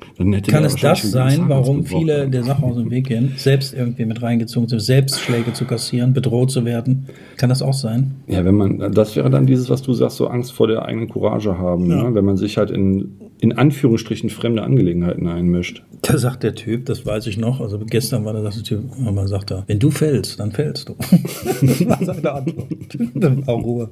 Kann 0.47 0.65
es 0.65 0.75
das 0.75 1.01
sein, 1.01 1.45
warum 1.47 1.85
viele 1.85 2.27
der 2.27 2.43
Sache 2.43 2.61
aus 2.61 2.75
dem 2.75 2.91
Weg 2.91 3.07
gehen, 3.07 3.31
selbst 3.37 3.73
irgendwie 3.73 4.03
mit 4.03 4.21
reingezogen 4.21 4.67
sind, 4.67 4.81
selbst 4.81 5.21
Schläge 5.21 5.53
zu 5.53 5.63
kassieren, 5.63 6.11
bedroht 6.11 6.51
zu 6.51 6.65
werden? 6.65 7.05
Kann 7.37 7.47
das 7.47 7.61
auch 7.61 7.73
sein? 7.73 8.15
Ja, 8.27 8.43
wenn 8.43 8.55
man, 8.55 8.91
das 8.91 9.15
wäre 9.15 9.29
dann 9.29 9.45
dieses, 9.45 9.69
was 9.69 9.81
du 9.81 9.93
sagst, 9.93 10.17
so 10.17 10.27
Angst 10.27 10.51
vor 10.51 10.67
der 10.67 10.83
eigenen 10.83 11.07
Courage 11.07 11.57
haben, 11.57 11.89
ja. 11.89 12.03
ne? 12.03 12.13
wenn 12.13 12.25
man 12.25 12.35
sich 12.35 12.57
halt 12.57 12.69
in, 12.69 13.13
in 13.39 13.53
Anführungsstrichen 13.53 14.29
fremde 14.29 14.63
Angelegenheiten 14.63 15.25
einmischt. 15.25 15.83
Da 16.01 16.17
sagt 16.17 16.43
der 16.43 16.53
Typ, 16.53 16.85
das 16.85 17.05
weiß 17.05 17.27
ich 17.27 17.37
noch, 17.37 17.61
also 17.61 17.79
gestern 17.79 18.25
war 18.25 18.33
das 18.33 18.55
der 18.55 18.63
Typ, 18.63 18.83
man 18.99 19.27
sagt 19.27 19.51
er, 19.51 19.63
wenn 19.67 19.79
du 19.79 19.89
fällst, 19.89 20.37
dann 20.37 20.51
fällst 20.51 20.89
du. 20.89 20.95
das 21.61 21.85
war 21.85 21.99
seine 22.03 22.31
Antwort. 22.33 22.67
Dann 23.15 23.47
auch 23.47 23.63
Ruhe. 23.63 23.89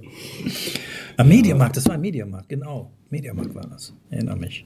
Am 1.18 1.28
Mediamarkt, 1.28 1.78
das 1.78 1.88
war 1.88 1.96
ein 1.96 2.02
Mediamarkt, 2.02 2.50
genau. 2.50 2.92
Mediamarkt 3.10 3.54
war 3.54 3.68
das, 3.70 3.94
erinnere 4.10 4.38
mich. 4.38 4.66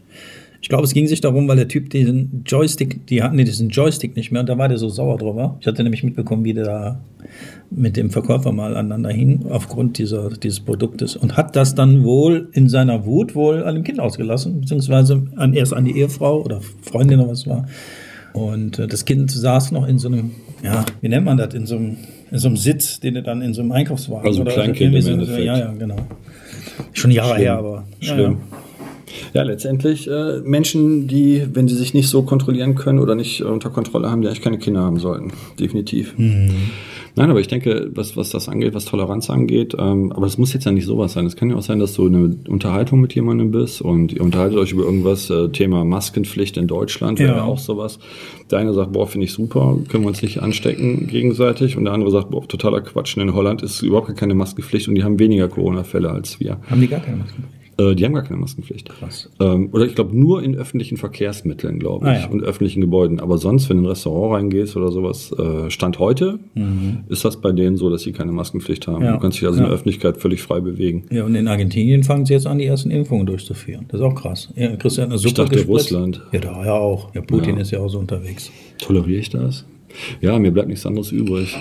Ich 0.62 0.70
glaube, 0.70 0.84
es 0.84 0.94
ging 0.94 1.08
sich 1.08 1.22
darum, 1.22 1.48
weil 1.48 1.58
der 1.58 1.68
Typ 1.68 1.90
diesen 1.90 2.44
Joystick, 2.46 3.06
die 3.08 3.22
hatten 3.22 3.38
diesen 3.38 3.70
Joystick 3.70 4.16
nicht 4.16 4.32
mehr 4.32 4.42
und 4.42 4.50
da 4.50 4.58
war 4.58 4.68
der 4.68 4.78
so 4.78 4.90
sauer 4.90 5.18
drüber. 5.18 5.58
Ich 5.60 5.68
hatte 5.68 5.84
nämlich 5.84 6.04
mitbekommen, 6.04 6.44
wie 6.44 6.54
der 6.54 6.66
da 6.66 7.00
mit 7.70 7.98
dem 7.98 8.10
Verkäufer 8.10 8.52
mal 8.52 8.76
aneinander 8.76 9.12
hing, 9.12 9.46
aufgrund 9.50 9.98
dieser, 9.98 10.30
dieses 10.30 10.60
Produktes 10.60 11.16
und 11.16 11.38
hat 11.38 11.56
das 11.56 11.76
dann 11.76 12.04
wohl 12.04 12.50
in 12.54 12.70
seiner 12.70 13.06
Wut 13.06 13.36
wohl 13.36 13.64
an 13.64 13.76
dem 13.76 13.84
Kind 13.84 14.00
ausgelassen, 14.00 14.62
beziehungsweise 14.62 15.28
an, 15.36 15.54
erst 15.54 15.74
an 15.74 15.86
die 15.86 15.98
Ehefrau 15.98 16.42
oder 16.42 16.62
Freundin 16.82 17.20
oder 17.20 17.32
was 17.32 17.46
war. 17.48 17.68
Und 18.34 18.80
äh, 18.80 18.88
das 18.88 19.06
Kind 19.06 19.32
saß 19.32 19.72
noch 19.72 19.88
in 19.88 19.98
so 19.98 20.08
einem, 20.08 20.32
ja, 20.64 20.86
wie 21.02 21.10
nennt 21.10 21.26
man 21.26 21.38
das, 21.38 21.54
in 21.54 21.66
so 21.66 21.78
einem 21.78 21.98
in 22.36 22.40
so 22.40 22.48
einem 22.50 22.58
Sitz, 22.58 23.00
den 23.00 23.14
du 23.14 23.24
dann 23.24 23.42
in 23.42 23.54
so 23.54 23.62
einem 23.62 23.72
Einkaufswagen 23.72 24.28
also 24.28 24.42
oder 24.42 24.52
Kleinkind 24.52 24.94
im 24.94 25.08
Endeffekt. 25.08 25.46
Ja, 25.46 25.58
ja, 25.58 25.72
genau. 25.72 25.96
Schon 26.92 27.12
Jahre 27.12 27.36
Schlimm. 27.36 27.42
her, 27.42 27.58
aber. 27.58 27.84
Schlimm. 28.02 28.20
Ja, 28.20 28.30
ja. 28.30 28.65
Ja, 29.34 29.44
letztendlich 29.44 30.10
äh, 30.10 30.40
Menschen, 30.44 31.08
die, 31.08 31.46
wenn 31.54 31.68
sie 31.68 31.76
sich 31.76 31.94
nicht 31.94 32.10
so 32.10 32.24
kontrollieren 32.24 32.76
können 32.76 33.00
oder 33.00 33.16
nicht 33.16 33.42
äh, 33.42 33.46
unter 33.46 33.70
Kontrolle 33.70 34.10
haben, 34.10 34.22
die 34.22 34.28
eigentlich 34.28 34.42
keine 34.42 34.58
Kinder 34.58 34.82
haben 34.82 35.00
sollten. 35.00 35.32
Definitiv. 35.60 36.18
Mhm. 36.18 36.52
Nein, 37.18 37.30
aber 37.30 37.40
ich 37.40 37.48
denke, 37.48 37.92
was, 37.94 38.18
was 38.18 38.30
das 38.30 38.50
angeht, 38.50 38.74
was 38.74 38.84
Toleranz 38.84 39.30
angeht, 39.30 39.74
ähm, 39.80 40.12
aber 40.12 40.26
es 40.26 40.38
muss 40.38 40.54
jetzt 40.54 40.66
ja 40.66 40.74
nicht 40.74 40.86
sowas 40.86 41.14
sein. 41.14 41.26
Es 41.26 41.38
kann 41.38 41.50
ja 41.50 41.56
auch 41.56 41.62
sein, 41.62 41.80
dass 41.80 41.94
du 41.94 42.08
eine 42.08 42.36
Unterhaltung 42.50 43.00
mit 43.00 43.16
jemandem 43.16 43.52
bist 43.52 43.82
und 43.82 44.12
ihr 44.12 44.22
unterhaltet 44.22 44.58
euch 44.58 44.74
über 44.74 44.84
irgendwas, 44.84 45.30
äh, 45.30 45.48
Thema 45.48 45.86
Maskenpflicht 45.86 46.58
in 46.58 46.68
Deutschland, 46.68 47.20
ja. 47.20 47.28
wäre 47.28 47.44
auch 47.44 47.58
sowas. 47.58 48.00
Der 48.52 48.60
eine 48.60 48.74
sagt, 48.74 48.92
boah, 48.92 49.08
finde 49.08 49.26
ich 49.26 49.32
super, 49.32 49.78
können 49.88 50.04
wir 50.04 50.10
uns 50.10 50.22
nicht 50.22 50.42
anstecken 50.42 51.08
gegenseitig 51.08 51.78
und 51.78 51.86
der 51.86 51.94
andere 51.94 52.12
sagt, 52.12 52.32
boah, 52.32 52.46
totaler 52.46 52.82
Quatsch. 52.82 53.16
In 53.16 53.34
Holland 53.34 53.62
ist 53.62 53.82
überhaupt 53.82 54.14
keine 54.18 54.36
Maskenpflicht 54.36 54.90
und 54.90 54.96
die 54.96 55.04
haben 55.06 55.18
weniger 55.18 55.48
Corona-Fälle 55.48 56.10
als 56.10 56.42
wir. 56.42 56.58
Haben 56.70 56.82
die 56.82 56.88
gar 56.88 57.00
keine 57.00 57.18
Maskenpflicht? 57.18 57.65
Äh, 57.78 57.96
die 57.96 58.06
haben 58.06 58.14
gar 58.14 58.24
keine 58.24 58.40
Maskenpflicht. 58.40 58.90
Krass. 58.90 59.30
Ähm, 59.40 59.70
oder 59.74 59.86
ich 59.86 59.96
glaube 59.96 60.18
nur 60.18 60.42
in 60.44 60.56
öffentlichen 60.56 60.98
Verkehrsmitteln, 60.98 61.80
glaube 61.80 62.06
ich, 62.06 62.12
ah, 62.12 62.20
ja. 62.22 62.28
und 62.28 62.44
öffentlichen 62.44 62.82
Gebäuden. 62.82 63.20
Aber 63.20 63.38
sonst, 63.38 63.70
wenn 63.70 63.78
du 63.78 63.84
in 63.84 63.88
ein 63.88 63.90
Restaurant 63.90 64.36
reingehst 64.36 64.78
oder 64.78 64.92
sowas, 64.92 65.32
äh, 65.32 65.70
Stand 65.70 66.00
heute, 66.00 66.40
mhm. 66.54 67.00
ist 67.10 67.26
das 67.26 67.42
bei 67.42 67.52
denen 67.52 67.78
so, 67.78 67.90
dass 67.90 68.04
sie 68.04 68.12
keine 68.12 68.32
Maskenpflicht 68.32 68.88
haben. 68.88 69.04
Ja. 69.04 69.14
Du 69.14 69.20
kannst 69.20 69.38
dich 69.40 69.46
also 69.46 69.60
ja. 69.60 69.66
in 69.66 69.70
der 69.70 69.74
Öffentlichkeit 69.76 70.18
völlig 70.18 70.42
frei 70.42 70.60
bewegen. 70.60 71.04
Ja, 71.12 71.26
und 71.26 71.36
in 71.36 71.48
Argentinien 71.48 72.04
fangen 72.04 72.26
sie 72.26 72.34
jetzt 72.34 72.48
an, 72.48 72.58
die 72.58 72.66
ersten 72.66 72.92
Impfungen 72.92 73.26
durchzuführen. 73.26 73.86
Das 73.90 74.00
ist 74.00 74.06
auch 74.06 74.16
krass. 74.16 74.50
Ja, 74.56 74.76
Christian, 74.78 75.12
eine 75.12 75.16
ich 75.16 75.34
dachte 75.34 75.56
gespritzt. 75.56 75.70
Russland. 75.70 76.22
Ja, 76.32 76.40
da 76.40 76.66
ja 76.66 76.74
auch. 76.74 77.14
Ja, 77.14 77.22
Putin 77.22 77.58
ist 77.58 77.72
ja 77.72 77.80
auch 77.80 77.90
so 77.90 78.00
unterwegs. 78.00 78.52
Toleriere 78.80 79.20
ich 79.20 79.30
das? 79.30 79.66
Ja, 80.22 80.38
mir 80.40 80.52
bleibt 80.52 80.68
nichts 80.68 80.86
anderes 80.86 81.12
übrig. 81.12 81.56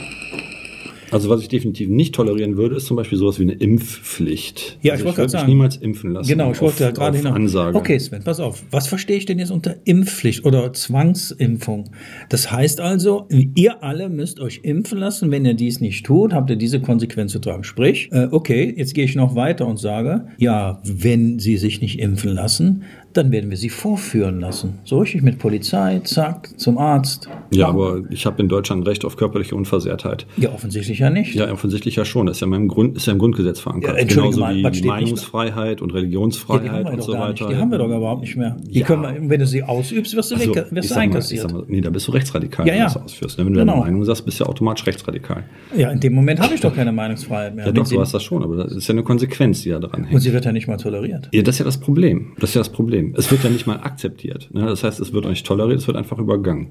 Also 1.14 1.30
was 1.30 1.42
ich 1.42 1.48
definitiv 1.48 1.88
nicht 1.88 2.12
tolerieren 2.12 2.56
würde, 2.56 2.74
ist 2.74 2.86
zum 2.86 2.96
Beispiel 2.96 3.16
sowas 3.16 3.38
wie 3.38 3.44
eine 3.44 3.52
Impfpflicht. 3.52 4.78
Ja, 4.82 4.88
ich 4.88 4.92
also 4.94 5.04
wollte 5.04 5.16
gerade 5.18 5.30
sagen. 5.30 5.48
niemals 5.48 5.76
impfen 5.76 6.10
lassen. 6.10 6.28
Genau, 6.28 6.50
ich 6.50 6.60
wollte 6.60 6.88
auf, 6.88 6.94
gerade 6.94 7.18
hinaus. 7.18 7.36
Ansage. 7.36 7.78
Okay, 7.78 8.00
Sven, 8.00 8.24
pass 8.24 8.40
auf. 8.40 8.64
Was 8.72 8.88
verstehe 8.88 9.16
ich 9.16 9.24
denn 9.24 9.38
jetzt 9.38 9.52
unter 9.52 9.76
Impfpflicht 9.84 10.44
oder 10.44 10.72
Zwangsimpfung? 10.72 11.90
Das 12.30 12.50
heißt 12.50 12.80
also, 12.80 13.28
ihr 13.54 13.84
alle 13.84 14.08
müsst 14.08 14.40
euch 14.40 14.62
impfen 14.64 14.98
lassen. 14.98 15.30
Wenn 15.30 15.44
ihr 15.44 15.54
dies 15.54 15.80
nicht 15.80 16.04
tut, 16.04 16.32
habt 16.32 16.50
ihr 16.50 16.56
diese 16.56 16.80
Konsequenz 16.80 17.30
zu 17.30 17.38
tragen. 17.38 17.62
Sprich, 17.62 18.08
äh, 18.10 18.26
okay, 18.32 18.74
jetzt 18.76 18.92
gehe 18.92 19.04
ich 19.04 19.14
noch 19.14 19.36
weiter 19.36 19.68
und 19.68 19.78
sage, 19.78 20.26
ja, 20.38 20.82
wenn 20.82 21.38
sie 21.38 21.58
sich 21.58 21.80
nicht 21.80 22.00
impfen 22.00 22.32
lassen, 22.32 22.82
dann 23.16 23.30
werden 23.32 23.50
wir 23.50 23.56
sie 23.56 23.68
vorführen 23.68 24.40
lassen. 24.40 24.80
So 24.84 24.98
richtig 24.98 25.22
mit 25.22 25.38
Polizei, 25.38 26.00
zack, 26.04 26.58
zum 26.58 26.78
Arzt. 26.78 27.28
Ja, 27.52 27.68
aber 27.68 28.02
ich 28.10 28.26
habe 28.26 28.42
in 28.42 28.48
Deutschland 28.48 28.86
Recht 28.86 29.04
auf 29.04 29.16
körperliche 29.16 29.54
Unversehrtheit. 29.54 30.26
Ja, 30.36 30.52
offensichtlich 30.52 30.98
ja 30.98 31.10
nicht. 31.10 31.34
Ja, 31.34 31.50
offensichtlich 31.50 31.96
ja 31.96 32.04
schon. 32.04 32.26
Das 32.26 32.38
ist 32.38 32.40
ja 32.40 32.46
im, 32.46 32.68
Grund, 32.68 32.96
ist 32.96 33.06
ja 33.06 33.12
im 33.12 33.18
Grundgesetz 33.18 33.60
verankert. 33.60 33.96
Ja, 33.98 34.04
Genauso 34.04 34.40
mal, 34.40 34.54
wie 34.54 34.82
Meinungsfreiheit 34.86 35.80
und 35.80 35.94
Religionsfreiheit 35.94 36.86
ja, 36.86 36.92
und 36.92 37.02
so 37.02 37.12
weiter. 37.12 37.48
Die 37.48 37.56
haben 37.56 37.70
wir 37.70 37.78
doch 37.78 37.86
überhaupt 37.86 38.22
nicht 38.22 38.36
mehr. 38.36 38.56
Die 38.62 38.80
ja. 38.80 38.86
können 38.86 39.02
wir, 39.02 39.30
wenn 39.30 39.40
du 39.40 39.46
sie 39.46 39.62
ausübst, 39.62 40.16
wirst 40.16 40.30
du, 40.30 40.34
also, 40.36 40.54
weg, 40.54 40.66
wirst 40.70 40.90
du 40.90 40.94
einkassiert. 40.96 41.52
Mal, 41.52 41.64
nee, 41.68 41.80
da 41.80 41.90
bist 41.90 42.08
du 42.08 42.12
rechtsradikal, 42.12 42.66
ja, 42.66 42.74
ja. 42.74 42.80
wenn 42.80 42.88
du 42.88 42.94
das 42.94 43.02
ausführst. 43.04 43.38
Wenn 43.38 43.46
du 43.46 43.52
genau. 43.52 43.72
deine 43.72 43.84
Meinung 43.84 44.04
sagst, 44.04 44.24
bist 44.24 44.40
du 44.40 44.44
ja 44.44 44.50
automatisch 44.50 44.86
rechtsradikal. 44.86 45.44
Ja, 45.76 45.90
in 45.90 46.00
dem 46.00 46.14
Moment 46.14 46.40
habe 46.40 46.54
ich 46.54 46.60
doch 46.60 46.74
keine 46.74 46.92
Meinungsfreiheit 46.92 47.54
mehr. 47.54 47.66
Ja, 47.66 47.72
doch, 47.72 47.88
du 47.88 48.00
hast 48.00 48.12
das 48.12 48.22
schon, 48.22 48.42
aber 48.42 48.56
das 48.56 48.72
ist 48.72 48.88
ja 48.88 48.92
eine 48.92 49.02
Konsequenz, 49.02 49.62
die 49.62 49.68
ja 49.68 49.78
dran 49.78 50.04
hängt. 50.04 50.14
Und 50.14 50.20
sie 50.20 50.32
wird 50.32 50.44
ja 50.44 50.52
nicht 50.52 50.66
mal 50.66 50.76
toleriert. 50.76 51.28
Ja, 51.32 51.42
das 51.42 51.56
ist 51.56 51.58
ja 51.60 51.64
das 51.64 51.78
Problem. 51.78 52.32
Das 52.38 52.50
ist 52.50 52.54
ja 52.54 52.60
das 52.60 52.70
Problem. 52.70 53.03
Es 53.16 53.30
wird 53.30 53.44
ja 53.44 53.50
nicht 53.50 53.66
mal 53.66 53.80
akzeptiert. 53.80 54.48
Ne? 54.52 54.66
Das 54.66 54.84
heißt, 54.84 55.00
es 55.00 55.12
wird 55.12 55.26
auch 55.26 55.30
nicht 55.30 55.46
toleriert, 55.46 55.80
es 55.80 55.86
wird 55.86 55.96
einfach 55.96 56.18
übergangen. 56.18 56.70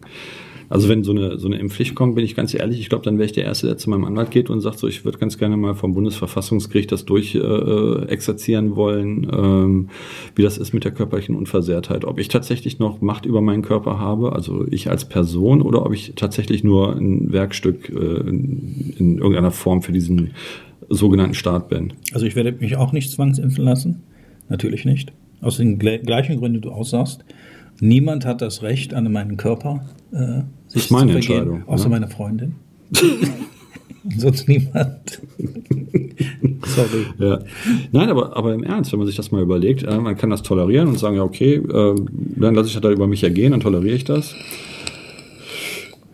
Also 0.70 0.90
wenn 0.90 1.04
so 1.04 1.12
eine, 1.12 1.38
so 1.38 1.48
eine 1.48 1.58
Impfpflicht 1.58 1.94
kommt, 1.94 2.16
bin 2.16 2.26
ich 2.26 2.36
ganz 2.36 2.54
ehrlich, 2.54 2.80
ich 2.80 2.90
glaube, 2.90 3.04
dann 3.04 3.18
wäre 3.18 3.26
ich 3.26 3.32
der 3.32 3.44
Erste, 3.44 3.68
der 3.68 3.78
zu 3.78 3.90
meinem 3.90 4.06
Anwalt 4.06 4.32
geht 4.32 4.50
und 4.50 4.62
sagt 4.62 4.80
so, 4.80 4.88
ich 4.88 5.06
würde 5.06 5.18
ganz 5.18 5.38
gerne 5.38 5.58
mal 5.58 5.76
vom 5.76 5.94
Bundesverfassungsgericht 5.94 6.92
das 6.92 7.06
durch 7.06 7.36
äh, 7.36 8.06
exerzieren 8.08 8.76
wollen, 8.76 9.30
ähm, 9.32 9.90
wie 10.36 10.42
das 10.42 10.58
ist 10.58 10.74
mit 10.74 10.84
der 10.84 10.92
körperlichen 10.92 11.36
Unversehrtheit. 11.36 12.06
Ob 12.06 12.18
ich 12.18 12.28
tatsächlich 12.28 12.80
noch 12.80 13.02
Macht 13.02 13.26
über 13.26 13.42
meinen 13.42 13.62
Körper 13.62 14.00
habe, 14.00 14.34
also 14.34 14.66
ich 14.70 14.90
als 14.90 15.06
Person, 15.06 15.62
oder 15.62 15.86
ob 15.86 15.94
ich 15.94 16.14
tatsächlich 16.16 16.64
nur 16.64 16.96
ein 16.96 17.32
Werkstück 17.32 17.90
äh, 17.90 17.94
in, 17.94 18.96
in 18.98 19.18
irgendeiner 19.18 19.52
Form 19.52 19.82
für 19.82 19.92
diesen 19.92 20.32
sogenannten 20.90 21.36
Staat 21.36 21.70
bin. 21.70 21.94
Also 22.14 22.26
ich 22.26 22.36
werde 22.36 22.52
mich 22.52 22.78
auch 22.78 22.94
nicht 22.94 23.12
zwangsimpfen 23.12 23.64
lassen. 23.64 24.04
Natürlich 24.50 24.86
nicht. 24.86 25.14
Aus 25.44 25.58
den 25.58 25.78
gleichen 25.78 26.38
Gründen, 26.38 26.62
die 26.62 26.62
du 26.62 26.72
aussagst. 26.72 27.24
Niemand 27.80 28.26
hat 28.26 28.42
das 28.42 28.64
Recht 28.64 28.94
an 28.94 29.12
meinen 29.12 29.38
Körper. 29.38 29.86
Äh, 30.12 30.44
das 30.68 30.86
ist 30.86 30.92
meine 30.92 31.14
Entscheidung. 31.14 31.64
Außer 31.68 31.86
ja. 31.86 31.90
meine 31.90 32.08
Freundin. 32.08 32.56
Sonst 34.18 34.48
niemand. 34.48 35.22
Sorry. 36.66 37.06
Ja. 37.20 37.40
Nein, 37.92 38.10
aber, 38.10 38.36
aber 38.36 38.54
im 38.54 38.64
Ernst, 38.64 38.92
wenn 38.92 39.00
man 39.00 39.08
sich 39.08 39.16
das 39.16 39.32
mal 39.32 39.42
überlegt, 39.42 39.84
äh, 39.84 39.98
man 39.98 40.18
kann 40.18 40.30
das 40.30 40.44
tolerieren 40.44 40.90
und 40.90 41.00
sagen, 41.00 41.16
ja, 41.16 41.24
okay, 41.24 41.56
äh, 41.56 41.96
dann 42.38 42.56
lasse 42.56 42.68
ich 42.68 42.74
das 42.74 42.82
da 42.82 42.92
über 42.92 43.08
mich 43.08 43.24
ergehen, 43.24 43.52
dann 43.52 43.62
toleriere 43.62 43.96
ich 43.96 44.04
das. 44.04 44.36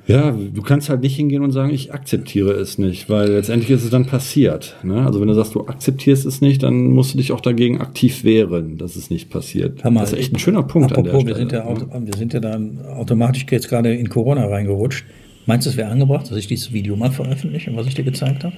Ja, 0.09 0.31
du 0.31 0.63
kannst 0.63 0.89
halt 0.89 1.01
nicht 1.01 1.15
hingehen 1.15 1.43
und 1.43 1.51
sagen, 1.51 1.71
ich 1.71 1.93
akzeptiere 1.93 2.53
es 2.53 2.79
nicht, 2.79 3.11
weil 3.11 3.29
letztendlich 3.29 3.69
ist 3.69 3.83
es 3.83 3.91
dann 3.91 4.07
passiert. 4.07 4.75
Ne? 4.81 5.05
Also 5.05 5.21
wenn 5.21 5.27
du 5.27 5.35
sagst, 5.35 5.53
du 5.53 5.67
akzeptierst 5.67 6.25
es 6.25 6.41
nicht, 6.41 6.63
dann 6.63 6.87
musst 6.87 7.13
du 7.13 7.19
dich 7.19 7.31
auch 7.31 7.41
dagegen 7.41 7.79
aktiv 7.79 8.23
wehren, 8.23 8.79
dass 8.79 8.95
es 8.95 9.11
nicht 9.11 9.29
passiert. 9.29 9.83
Mal, 9.83 9.99
das 9.99 10.13
ist 10.13 10.17
echt 10.17 10.33
ein 10.33 10.39
schöner 10.39 10.63
Punkt 10.63 10.93
apropos, 10.93 11.21
an 11.21 11.27
der 11.27 11.35
Stelle. 11.35 11.63
Wir 11.63 11.75
sind 11.75 11.91
ja, 11.91 12.07
wir 12.07 12.13
sind 12.17 12.33
ja 12.33 12.39
dann 12.39 12.79
automatisch 12.87 13.45
jetzt 13.51 13.69
gerade 13.69 13.93
in 13.93 14.09
Corona 14.09 14.47
reingerutscht. 14.47 15.05
Meinst 15.45 15.67
du, 15.67 15.69
es 15.69 15.77
wäre 15.77 15.89
angebracht, 15.89 16.31
dass 16.31 16.37
ich 16.37 16.47
dieses 16.47 16.73
Video 16.73 16.95
mal 16.95 17.11
veröffentliche, 17.11 17.75
was 17.75 17.85
ich 17.85 17.93
dir 17.93 18.03
gezeigt 18.03 18.43
habe? 18.43 18.55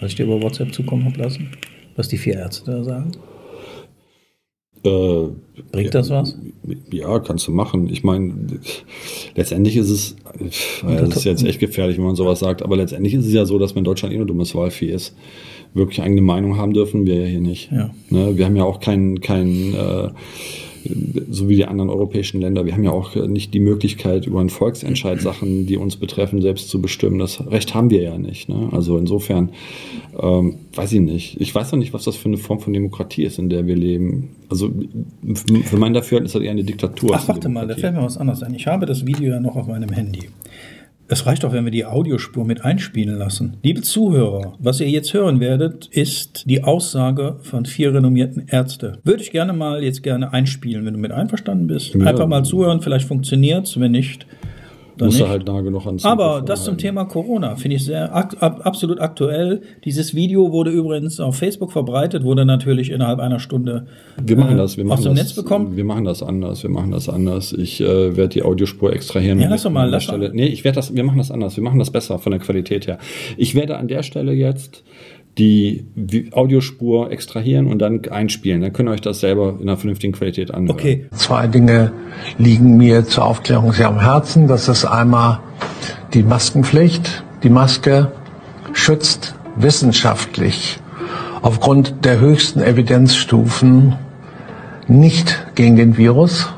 Was 0.00 0.12
ich 0.12 0.16
dir 0.16 0.24
über 0.24 0.40
WhatsApp 0.40 0.72
zukommen 0.72 1.04
habe 1.04 1.20
lassen? 1.20 1.50
Was 1.96 2.08
die 2.08 2.16
vier 2.16 2.36
Ärzte 2.36 2.70
da 2.70 2.82
sagen? 2.82 3.12
Äh, 4.82 5.26
Bringt 5.72 5.94
das 5.94 6.10
was? 6.10 6.36
Ja, 6.90 7.18
kannst 7.18 7.46
du 7.46 7.52
machen. 7.52 7.88
Ich 7.90 8.02
meine, 8.02 8.32
letztendlich 9.34 9.76
ist 9.76 9.90
es, 9.90 10.16
ja, 10.82 11.02
das 11.02 11.16
ist 11.16 11.24
jetzt 11.24 11.44
echt 11.44 11.60
gefährlich, 11.60 11.98
wenn 11.98 12.04
man 12.04 12.16
sowas 12.16 12.40
sagt, 12.40 12.62
aber 12.62 12.76
letztendlich 12.76 13.14
ist 13.14 13.26
es 13.26 13.32
ja 13.32 13.44
so, 13.44 13.58
dass 13.58 13.74
man 13.74 13.80
in 13.80 13.84
Deutschland 13.84 14.14
eh 14.14 14.16
nur 14.16 14.26
dummes 14.26 14.54
Wahlvieh 14.54 14.90
ist. 14.90 15.14
Wirklich 15.74 16.02
eigene 16.02 16.22
Meinung 16.22 16.56
haben 16.56 16.72
dürfen 16.72 17.06
wir 17.06 17.14
ja 17.20 17.26
hier 17.26 17.40
nicht. 17.40 17.70
Ja. 17.70 17.90
Ne? 18.08 18.36
Wir 18.36 18.46
haben 18.46 18.56
ja 18.56 18.64
auch 18.64 18.80
kein, 18.80 19.20
kein 19.20 19.74
äh, 19.74 20.08
so 21.30 21.48
wie 21.48 21.56
die 21.56 21.64
anderen 21.64 21.90
europäischen 21.90 22.40
Länder. 22.40 22.64
Wir 22.64 22.72
haben 22.72 22.84
ja 22.84 22.90
auch 22.90 23.14
nicht 23.14 23.52
die 23.54 23.60
Möglichkeit, 23.60 24.26
über 24.26 24.40
einen 24.40 24.48
Volksentscheid 24.48 25.20
Sachen, 25.20 25.66
die 25.66 25.76
uns 25.76 25.96
betreffen, 25.96 26.40
selbst 26.40 26.68
zu 26.68 26.80
bestimmen. 26.80 27.18
Das 27.18 27.46
Recht 27.46 27.74
haben 27.74 27.90
wir 27.90 28.02
ja 28.02 28.18
nicht. 28.18 28.48
Ne? 28.48 28.68
Also 28.72 28.96
insofern, 28.96 29.50
ähm, 30.20 30.56
weiß 30.74 30.92
ich 30.92 31.00
nicht. 31.00 31.40
Ich 31.40 31.54
weiß 31.54 31.72
noch 31.72 31.78
nicht, 31.78 31.92
was 31.92 32.04
das 32.04 32.16
für 32.16 32.28
eine 32.28 32.38
Form 32.38 32.60
von 32.60 32.72
Demokratie 32.72 33.24
ist, 33.24 33.38
in 33.38 33.48
der 33.48 33.66
wir 33.66 33.76
leben. 33.76 34.30
Also 34.48 34.70
für 35.64 35.76
mein 35.76 35.94
Dafürhalten 35.94 36.26
ist 36.26 36.34
das 36.34 36.42
eher 36.42 36.50
eine 36.50 36.64
Diktatur. 36.64 37.10
Ach, 37.14 37.28
warte 37.28 37.48
mal, 37.48 37.66
da 37.66 37.74
fällt 37.74 37.94
mir 37.94 38.02
was 38.02 38.16
anderes 38.16 38.42
ein. 38.42 38.54
Ich 38.54 38.66
habe 38.66 38.86
das 38.86 39.06
Video 39.06 39.32
ja 39.32 39.40
noch 39.40 39.56
auf 39.56 39.66
meinem 39.66 39.90
Handy. 39.90 40.28
Es 41.12 41.26
reicht 41.26 41.42
doch, 41.42 41.52
wenn 41.52 41.64
wir 41.64 41.72
die 41.72 41.84
Audiospur 41.84 42.44
mit 42.44 42.64
einspielen 42.64 43.18
lassen. 43.18 43.56
Liebe 43.64 43.82
Zuhörer, 43.82 44.54
was 44.60 44.78
ihr 44.78 44.88
jetzt 44.88 45.12
hören 45.12 45.40
werdet, 45.40 45.88
ist 45.88 46.48
die 46.48 46.62
Aussage 46.62 47.40
von 47.42 47.64
vier 47.64 47.92
renommierten 47.92 48.46
Ärzte. 48.46 49.00
Würde 49.02 49.20
ich 49.20 49.32
gerne 49.32 49.52
mal 49.52 49.82
jetzt 49.82 50.04
gerne 50.04 50.32
einspielen, 50.32 50.86
wenn 50.86 50.94
du 50.94 51.00
mit 51.00 51.10
einverstanden 51.10 51.66
bist. 51.66 51.96
Ja. 51.96 52.06
Einfach 52.06 52.28
mal 52.28 52.44
zuhören, 52.44 52.80
vielleicht 52.80 53.08
funktioniert's, 53.08 53.80
wenn 53.80 53.90
nicht, 53.90 54.24
muss 55.00 55.20
er 55.20 55.28
halt 55.28 55.46
nah 55.46 55.60
genug 55.60 55.86
ans 55.86 56.04
Aber 56.04 56.42
das 56.42 56.64
zum 56.64 56.78
Thema 56.78 57.04
Corona 57.04 57.56
finde 57.56 57.76
ich 57.76 57.84
sehr 57.84 58.14
ak 58.14 58.36
ab, 58.40 58.60
absolut 58.64 59.00
aktuell. 59.00 59.62
Dieses 59.84 60.14
Video 60.14 60.52
wurde 60.52 60.70
übrigens 60.70 61.20
auf 61.20 61.36
Facebook 61.36 61.72
verbreitet, 61.72 62.24
wurde 62.24 62.44
natürlich 62.44 62.90
innerhalb 62.90 63.20
einer 63.20 63.38
Stunde 63.38 63.86
wir 64.22 64.36
machen 64.36 64.56
das, 64.56 64.76
wir 64.76 64.84
machen 64.84 64.98
aus 64.98 65.04
dem 65.04 65.14
das, 65.14 65.24
Netz 65.24 65.34
bekommen. 65.34 65.76
Wir 65.76 65.84
machen 65.84 66.04
das 66.04 66.22
anders, 66.22 66.62
wir 66.62 66.70
machen 66.70 66.90
das 66.90 67.08
anders. 67.08 67.52
Ich 67.52 67.80
äh, 67.80 68.16
werde 68.16 68.28
die 68.28 68.42
Audiospur 68.42 68.92
extrahieren. 68.92 69.40
Ja, 69.40 69.48
lass 69.48 69.62
doch 69.62 69.70
mal, 69.70 69.88
lass 69.88 70.04
Stelle. 70.04 70.30
Nee, 70.32 70.46
ich 70.46 70.64
werde 70.64 70.76
das, 70.76 70.94
wir 70.94 71.04
machen 71.04 71.18
das 71.18 71.30
anders, 71.30 71.56
wir 71.56 71.64
machen 71.64 71.78
das 71.78 71.90
besser 71.90 72.18
von 72.18 72.32
der 72.32 72.40
Qualität 72.40 72.86
her. 72.86 72.98
Ich 73.36 73.54
werde 73.54 73.76
an 73.76 73.88
der 73.88 74.02
Stelle 74.02 74.32
jetzt 74.32 74.82
die 75.38 75.84
Audiospur 76.32 77.10
extrahieren 77.10 77.66
und 77.66 77.78
dann 77.78 78.02
einspielen. 78.10 78.60
Dann 78.60 78.72
könnt 78.72 78.88
ihr 78.88 78.92
euch 78.92 79.00
das 79.00 79.20
selber 79.20 79.56
in 79.60 79.68
einer 79.68 79.76
vernünftigen 79.76 80.12
Qualität 80.12 80.52
anhören. 80.52 80.70
Okay. 80.70 81.06
Zwei 81.12 81.46
Dinge 81.46 81.92
liegen 82.38 82.76
mir 82.76 83.06
zur 83.06 83.24
Aufklärung 83.24 83.72
sehr 83.72 83.88
am 83.88 84.00
Herzen. 84.00 84.48
Das 84.48 84.68
ist 84.68 84.84
einmal 84.84 85.40
die 86.14 86.22
Maskenpflicht. 86.22 87.24
Die 87.42 87.50
Maske 87.50 88.12
schützt 88.72 89.34
wissenschaftlich 89.56 90.78
aufgrund 91.42 92.04
der 92.04 92.20
höchsten 92.20 92.60
Evidenzstufen 92.60 93.96
nicht 94.88 95.46
gegen 95.54 95.76
den 95.76 95.96
Virus. 95.96 96.48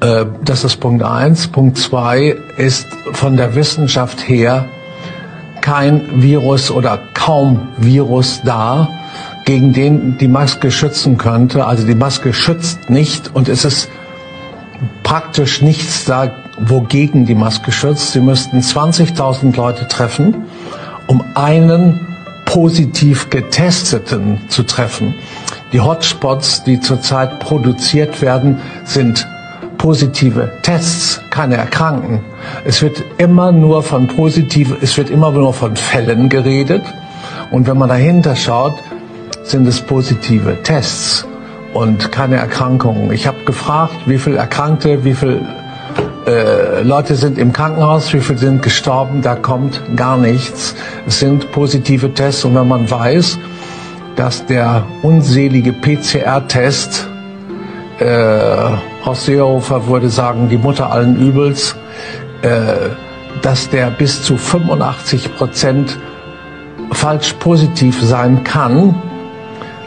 Äh, 0.00 0.26
das 0.44 0.64
ist 0.64 0.76
Punkt 0.76 1.02
eins. 1.02 1.48
Punkt 1.48 1.78
zwei 1.78 2.36
ist 2.58 2.86
von 3.12 3.36
der 3.36 3.54
Wissenschaft 3.54 4.28
her 4.28 4.66
kein 5.66 6.22
Virus 6.22 6.70
oder 6.70 6.96
kaum 7.12 7.66
Virus 7.76 8.40
da, 8.44 8.88
gegen 9.44 9.72
den 9.72 10.16
die 10.16 10.28
Maske 10.28 10.70
schützen 10.70 11.18
könnte. 11.18 11.66
Also 11.66 11.84
die 11.84 11.96
Maske 11.96 12.32
schützt 12.32 12.88
nicht 12.88 13.34
und 13.34 13.48
es 13.48 13.64
ist 13.64 13.88
praktisch 15.02 15.62
nichts 15.62 16.04
da, 16.04 16.30
wogegen 16.60 17.26
die 17.26 17.34
Maske 17.34 17.72
schützt. 17.72 18.12
Sie 18.12 18.20
müssten 18.20 18.60
20.000 18.60 19.56
Leute 19.56 19.88
treffen, 19.88 20.44
um 21.08 21.24
einen 21.34 21.98
positiv 22.44 23.28
getesteten 23.30 24.42
zu 24.46 24.62
treffen. 24.62 25.14
Die 25.72 25.80
Hotspots, 25.80 26.62
die 26.62 26.78
zurzeit 26.78 27.40
produziert 27.40 28.22
werden, 28.22 28.60
sind 28.84 29.26
positive 29.78 30.50
Tests, 30.62 31.20
keine 31.30 31.56
Erkrankten. 31.56 32.20
Es 32.64 32.82
wird 32.82 33.02
immer 33.18 33.52
nur 33.52 33.82
von 33.82 34.06
positive, 34.06 34.76
es 34.80 34.96
wird 34.96 35.10
immer 35.10 35.30
nur 35.30 35.54
von 35.54 35.76
Fällen 35.76 36.28
geredet. 36.28 36.82
Und 37.50 37.66
wenn 37.66 37.78
man 37.78 37.88
dahinter 37.88 38.34
schaut, 38.36 38.74
sind 39.42 39.66
es 39.68 39.80
positive 39.80 40.62
Tests 40.62 41.26
und 41.72 42.10
keine 42.10 42.36
Erkrankungen. 42.36 43.12
Ich 43.12 43.26
habe 43.26 43.44
gefragt, 43.44 43.94
wie 44.06 44.18
viele 44.18 44.38
Erkrankte, 44.38 45.04
wie 45.04 45.14
viele 45.14 45.40
äh, 46.26 46.82
Leute 46.82 47.14
sind 47.14 47.38
im 47.38 47.52
Krankenhaus, 47.52 48.12
wie 48.12 48.20
viele 48.20 48.38
sind 48.38 48.62
gestorben, 48.62 49.22
da 49.22 49.36
kommt 49.36 49.80
gar 49.94 50.16
nichts. 50.16 50.74
Es 51.06 51.20
sind 51.20 51.52
positive 51.52 52.12
Tests 52.12 52.44
und 52.44 52.54
wenn 52.54 52.66
man 52.66 52.90
weiß, 52.90 53.38
dass 54.16 54.44
der 54.46 54.84
unselige 55.02 55.72
PCR-Test 55.72 57.08
äh, 57.98 59.04
Horst 59.04 59.24
Seehofer 59.24 59.86
würde 59.86 60.08
sagen, 60.08 60.48
die 60.48 60.58
Mutter 60.58 60.90
allen 60.90 61.16
Übels, 61.16 61.76
äh, 62.42 62.90
dass 63.42 63.68
der 63.70 63.90
bis 63.90 64.22
zu 64.22 64.36
85 64.36 65.36
Prozent 65.36 65.98
falsch 66.92 67.34
positiv 67.34 68.02
sein 68.02 68.44
kann, 68.44 68.94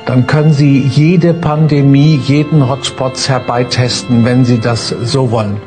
dann 0.06 0.26
können 0.26 0.52
Sie 0.52 0.80
jede 0.80 1.34
Pandemie, 1.34 2.20
jeden 2.26 2.68
Hotspots 2.68 3.30
herbeitesten, 3.30 4.26
wenn 4.26 4.44
Sie 4.44 4.60
das 4.60 4.90
so 4.90 5.32
wollen. 5.32 5.58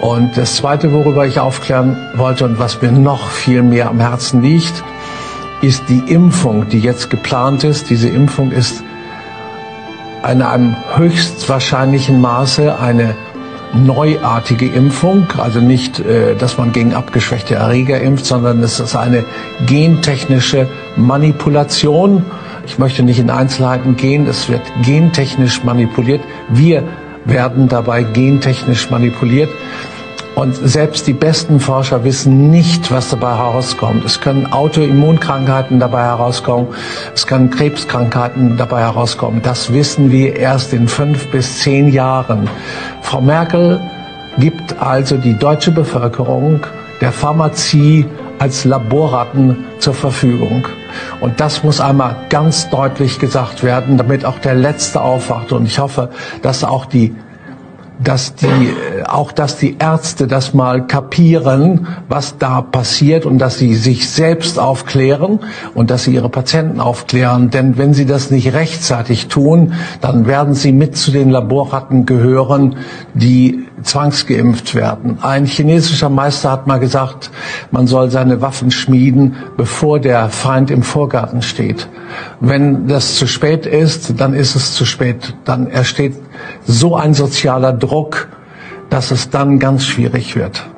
Und 0.00 0.36
das 0.36 0.56
Zweite, 0.56 0.92
worüber 0.92 1.26
ich 1.26 1.38
aufklären 1.38 1.96
wollte 2.16 2.46
und 2.46 2.58
was 2.58 2.80
mir 2.80 2.90
noch 2.90 3.28
viel 3.28 3.62
mehr 3.62 3.88
am 3.88 4.00
Herzen 4.00 4.42
liegt, 4.42 4.82
ist 5.60 5.84
die 5.88 6.02
Impfung, 6.12 6.68
die 6.70 6.80
jetzt 6.80 7.10
geplant 7.10 7.64
ist. 7.64 7.90
Diese 7.90 8.08
Impfung 8.08 8.50
ist 8.50 8.82
in 10.28 10.42
einem 10.42 10.76
höchstwahrscheinlichen 10.96 12.20
Maße 12.20 12.78
eine 12.78 13.14
neuartige 13.72 14.66
Impfung, 14.66 15.26
also 15.38 15.60
nicht, 15.60 16.00
äh, 16.00 16.34
dass 16.34 16.58
man 16.58 16.72
gegen 16.72 16.94
abgeschwächte 16.94 17.54
Erreger 17.54 18.00
impft, 18.00 18.26
sondern 18.26 18.62
es 18.62 18.80
ist 18.80 18.96
eine 18.96 19.24
gentechnische 19.66 20.66
Manipulation. 20.96 22.24
Ich 22.66 22.78
möchte 22.78 23.02
nicht 23.02 23.20
in 23.20 23.30
Einzelheiten 23.30 23.96
gehen, 23.96 24.26
es 24.26 24.48
wird 24.48 24.62
gentechnisch 24.82 25.62
manipuliert. 25.64 26.20
Wir 26.48 26.82
werden 27.24 27.68
dabei 27.68 28.02
gentechnisch 28.02 28.90
manipuliert. 28.90 29.50
Und 30.40 30.54
selbst 30.54 31.06
die 31.06 31.12
besten 31.12 31.60
Forscher 31.60 32.02
wissen 32.02 32.48
nicht, 32.48 32.90
was 32.90 33.10
dabei 33.10 33.36
herauskommt. 33.36 34.06
Es 34.06 34.22
können 34.22 34.50
Autoimmunkrankheiten 34.50 35.78
dabei 35.78 36.04
herauskommen, 36.04 36.68
es 37.14 37.26
können 37.26 37.50
Krebskrankheiten 37.50 38.56
dabei 38.56 38.80
herauskommen. 38.80 39.42
Das 39.42 39.70
wissen 39.70 40.10
wir 40.10 40.36
erst 40.36 40.72
in 40.72 40.88
fünf 40.88 41.30
bis 41.30 41.58
zehn 41.58 41.92
Jahren. 41.92 42.48
Frau 43.02 43.20
Merkel 43.20 43.82
gibt 44.38 44.80
also 44.80 45.18
die 45.18 45.34
deutsche 45.34 45.72
Bevölkerung 45.72 46.60
der 47.02 47.12
Pharmazie 47.12 48.06
als 48.38 48.64
Laborratten 48.64 49.66
zur 49.78 49.92
Verfügung. 49.92 50.66
Und 51.20 51.38
das 51.38 51.62
muss 51.64 51.82
einmal 51.82 52.16
ganz 52.30 52.70
deutlich 52.70 53.18
gesagt 53.18 53.62
werden, 53.62 53.98
damit 53.98 54.24
auch 54.24 54.38
der 54.38 54.54
Letzte 54.54 55.02
aufwacht. 55.02 55.52
Und 55.52 55.66
ich 55.66 55.78
hoffe, 55.78 56.08
dass 56.40 56.64
auch 56.64 56.86
die 56.86 57.14
dass 58.02 58.34
die, 58.34 58.46
äh, 58.46 59.04
auch 59.06 59.32
dass 59.32 59.56
die 59.58 59.76
Ärzte 59.78 60.26
das 60.26 60.54
mal 60.54 60.86
kapieren, 60.86 61.86
was 62.08 62.38
da 62.38 62.62
passiert 62.62 63.26
und 63.26 63.38
dass 63.38 63.58
sie 63.58 63.74
sich 63.74 64.08
selbst 64.08 64.58
aufklären 64.58 65.40
und 65.74 65.90
dass 65.90 66.04
sie 66.04 66.14
ihre 66.14 66.28
Patienten 66.28 66.80
aufklären. 66.80 67.50
Denn 67.50 67.76
wenn 67.76 67.94
sie 67.94 68.06
das 68.06 68.30
nicht 68.30 68.52
rechtzeitig 68.54 69.28
tun, 69.28 69.74
dann 70.00 70.26
werden 70.26 70.54
sie 70.54 70.72
mit 70.72 70.96
zu 70.96 71.10
den 71.10 71.30
Laborratten 71.30 72.06
gehören, 72.06 72.76
die 73.14 73.66
zwangsgeimpft 73.82 74.74
werden. 74.74 75.18
Ein 75.22 75.46
chinesischer 75.46 76.10
Meister 76.10 76.50
hat 76.50 76.66
mal 76.66 76.78
gesagt, 76.78 77.30
man 77.70 77.86
soll 77.86 78.10
seine 78.10 78.40
Waffen 78.40 78.70
schmieden, 78.70 79.36
bevor 79.56 80.00
der 80.00 80.28
Feind 80.28 80.70
im 80.70 80.82
Vorgarten 80.82 81.42
steht. 81.42 81.88
Wenn 82.40 82.86
das 82.88 83.16
zu 83.16 83.26
spät 83.26 83.66
ist, 83.66 84.20
dann 84.20 84.34
ist 84.34 84.54
es 84.54 84.74
zu 84.74 84.84
spät. 84.84 85.34
Dann 85.44 85.66
entsteht 85.68 86.14
so 86.64 86.96
ein 86.96 87.14
sozialer 87.14 87.72
Druck, 87.72 88.28
dass 88.90 89.10
es 89.10 89.30
dann 89.30 89.58
ganz 89.58 89.84
schwierig 89.84 90.36
wird. 90.36 90.68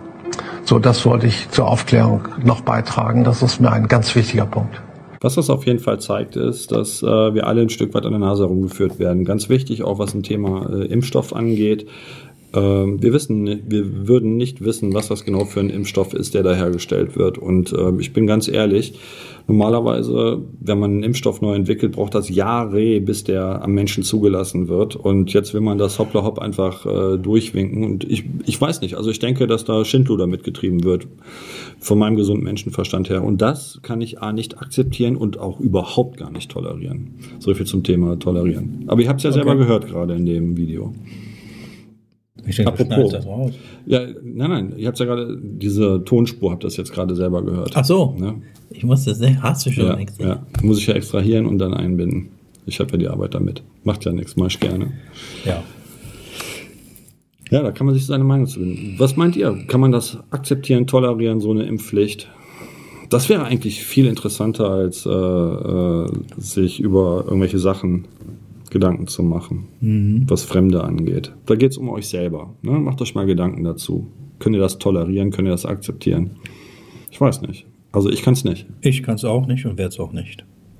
So, 0.64 0.78
das 0.78 1.04
wollte 1.04 1.26
ich 1.26 1.50
zur 1.50 1.66
Aufklärung 1.66 2.28
noch 2.44 2.60
beitragen. 2.60 3.24
Das 3.24 3.42
ist 3.42 3.60
mir 3.60 3.72
ein 3.72 3.88
ganz 3.88 4.14
wichtiger 4.14 4.46
Punkt. 4.46 4.80
Was 5.20 5.36
das 5.36 5.50
auf 5.50 5.66
jeden 5.66 5.78
Fall 5.78 6.00
zeigt, 6.00 6.34
ist, 6.34 6.72
dass 6.72 7.02
äh, 7.02 7.06
wir 7.06 7.46
alle 7.46 7.62
ein 7.62 7.68
Stück 7.68 7.94
weit 7.94 8.04
an 8.04 8.10
der 8.10 8.20
Nase 8.20 8.42
herumgeführt 8.42 8.98
werden. 8.98 9.24
Ganz 9.24 9.48
wichtig, 9.48 9.84
auch 9.84 9.98
was 9.98 10.14
ein 10.14 10.24
Thema 10.24 10.68
äh, 10.72 10.86
Impfstoff 10.86 11.32
angeht. 11.32 11.88
Ähm, 12.54 13.02
wir 13.02 13.12
wissen, 13.12 13.62
wir 13.66 14.08
würden 14.08 14.36
nicht 14.36 14.62
wissen, 14.62 14.92
was 14.92 15.08
das 15.08 15.24
genau 15.24 15.44
für 15.44 15.60
ein 15.60 15.70
Impfstoff 15.70 16.12
ist, 16.12 16.34
der 16.34 16.42
da 16.42 16.54
hergestellt 16.54 17.16
wird. 17.16 17.38
Und 17.38 17.72
äh, 17.72 17.92
ich 17.98 18.12
bin 18.12 18.26
ganz 18.26 18.48
ehrlich, 18.48 18.98
normalerweise, 19.48 20.42
wenn 20.60 20.78
man 20.78 20.90
einen 20.90 21.02
Impfstoff 21.02 21.40
neu 21.40 21.54
entwickelt, 21.54 21.92
braucht 21.92 22.14
das 22.14 22.28
Jahre, 22.28 23.00
bis 23.00 23.24
der 23.24 23.62
am 23.62 23.72
Menschen 23.72 24.02
zugelassen 24.02 24.68
wird. 24.68 24.96
Und 24.96 25.32
jetzt 25.32 25.54
will 25.54 25.62
man 25.62 25.78
das 25.78 25.98
hoppla 25.98 26.24
hopp 26.24 26.38
einfach 26.38 26.84
äh, 26.84 27.18
durchwinken. 27.18 27.84
Und 27.84 28.04
ich, 28.04 28.24
ich 28.44 28.60
weiß 28.60 28.82
nicht, 28.82 28.96
also 28.96 29.10
ich 29.10 29.18
denke, 29.18 29.46
dass 29.46 29.64
da 29.64 29.84
Schindluder 29.84 30.26
mitgetrieben 30.26 30.84
wird, 30.84 31.06
von 31.78 31.98
meinem 31.98 32.16
gesunden 32.16 32.44
Menschenverstand 32.44 33.08
her. 33.08 33.24
Und 33.24 33.40
das 33.40 33.80
kann 33.82 34.00
ich 34.00 34.20
A 34.20 34.32
nicht 34.32 34.58
akzeptieren 34.58 35.16
und 35.16 35.38
auch 35.38 35.58
überhaupt 35.58 36.18
gar 36.18 36.30
nicht 36.30 36.50
tolerieren. 36.50 37.14
So 37.38 37.54
viel 37.54 37.66
zum 37.66 37.82
Thema 37.82 38.18
tolerieren. 38.18 38.84
Aber 38.86 39.00
ihr 39.00 39.08
habt 39.08 39.20
es 39.20 39.24
ja 39.24 39.30
okay. 39.30 39.38
selber 39.38 39.56
gehört 39.56 39.86
gerade 39.86 40.14
in 40.14 40.26
dem 40.26 40.56
Video. 40.56 40.92
Ich 42.46 42.56
denke, 42.56 42.72
Apropos. 42.72 43.12
Das 43.12 43.26
raus. 43.26 43.52
Ja, 43.86 44.00
nein, 44.22 44.50
nein, 44.50 44.74
ihr 44.76 44.88
habt 44.88 44.98
ja 44.98 45.04
gerade 45.04 45.38
diese 45.40 46.02
Tonspur, 46.04 46.50
habt 46.50 46.64
das 46.64 46.76
jetzt 46.76 46.92
gerade 46.92 47.14
selber 47.14 47.42
gehört. 47.44 47.72
Ach 47.74 47.84
so. 47.84 48.16
Ja? 48.20 48.34
Ich 48.70 48.84
muss 48.84 49.04
das. 49.04 49.20
Hast 49.40 49.66
du 49.66 49.70
schon 49.70 49.86
ja, 49.86 49.96
extra? 49.96 50.26
Ja, 50.26 50.46
muss 50.62 50.78
ich 50.78 50.86
ja 50.86 50.94
extrahieren 50.94 51.46
und 51.46 51.58
dann 51.58 51.74
einbinden. 51.74 52.30
Ich 52.66 52.80
habe 52.80 52.92
ja 52.92 52.98
die 52.98 53.08
Arbeit 53.08 53.34
damit. 53.34 53.62
Macht 53.84 54.04
ja 54.04 54.12
nichts, 54.12 54.36
mach 54.36 54.46
ich 54.46 54.60
gerne. 54.60 54.92
Ja. 55.44 55.62
Ja, 57.50 57.62
da 57.62 57.70
kann 57.70 57.86
man 57.86 57.94
sich 57.94 58.06
seine 58.06 58.24
Meinung 58.24 58.46
zu 58.46 58.60
bilden. 58.60 58.94
Was 58.98 59.16
meint 59.16 59.36
ihr? 59.36 59.52
Kann 59.66 59.80
man 59.80 59.92
das 59.92 60.18
akzeptieren, 60.30 60.86
tolerieren, 60.86 61.40
so 61.40 61.50
eine 61.50 61.64
Impfpflicht? 61.64 62.30
Das 63.10 63.28
wäre 63.28 63.44
eigentlich 63.44 63.84
viel 63.84 64.06
interessanter, 64.06 64.70
als 64.70 65.04
äh, 65.04 65.10
äh, 65.10 66.06
sich 66.38 66.80
über 66.80 67.24
irgendwelche 67.26 67.58
Sachen 67.58 68.06
Gedanken 68.72 69.06
zu 69.06 69.22
machen, 69.22 69.68
mhm. 69.80 70.24
was 70.28 70.44
Fremde 70.44 70.82
angeht. 70.82 71.34
Da 71.44 71.56
geht 71.56 71.72
es 71.72 71.76
um 71.76 71.90
euch 71.90 72.08
selber. 72.08 72.54
Ne? 72.62 72.72
Macht 72.72 73.02
euch 73.02 73.14
mal 73.14 73.26
Gedanken 73.26 73.64
dazu. 73.64 74.10
Könnt 74.38 74.56
ihr 74.56 74.62
das 74.62 74.78
tolerieren? 74.78 75.30
Könnt 75.30 75.46
ihr 75.46 75.52
das 75.52 75.66
akzeptieren? 75.66 76.36
Ich 77.10 77.20
weiß 77.20 77.42
nicht. 77.42 77.66
Also 77.92 78.08
ich 78.08 78.22
kann 78.22 78.32
es 78.32 78.44
nicht. 78.44 78.66
Ich 78.80 79.02
kann 79.02 79.16
es 79.16 79.26
auch 79.26 79.46
nicht 79.46 79.66
und 79.66 79.76
werde 79.76 79.90
es 79.90 80.00
auch 80.00 80.12
nicht. 80.12 80.46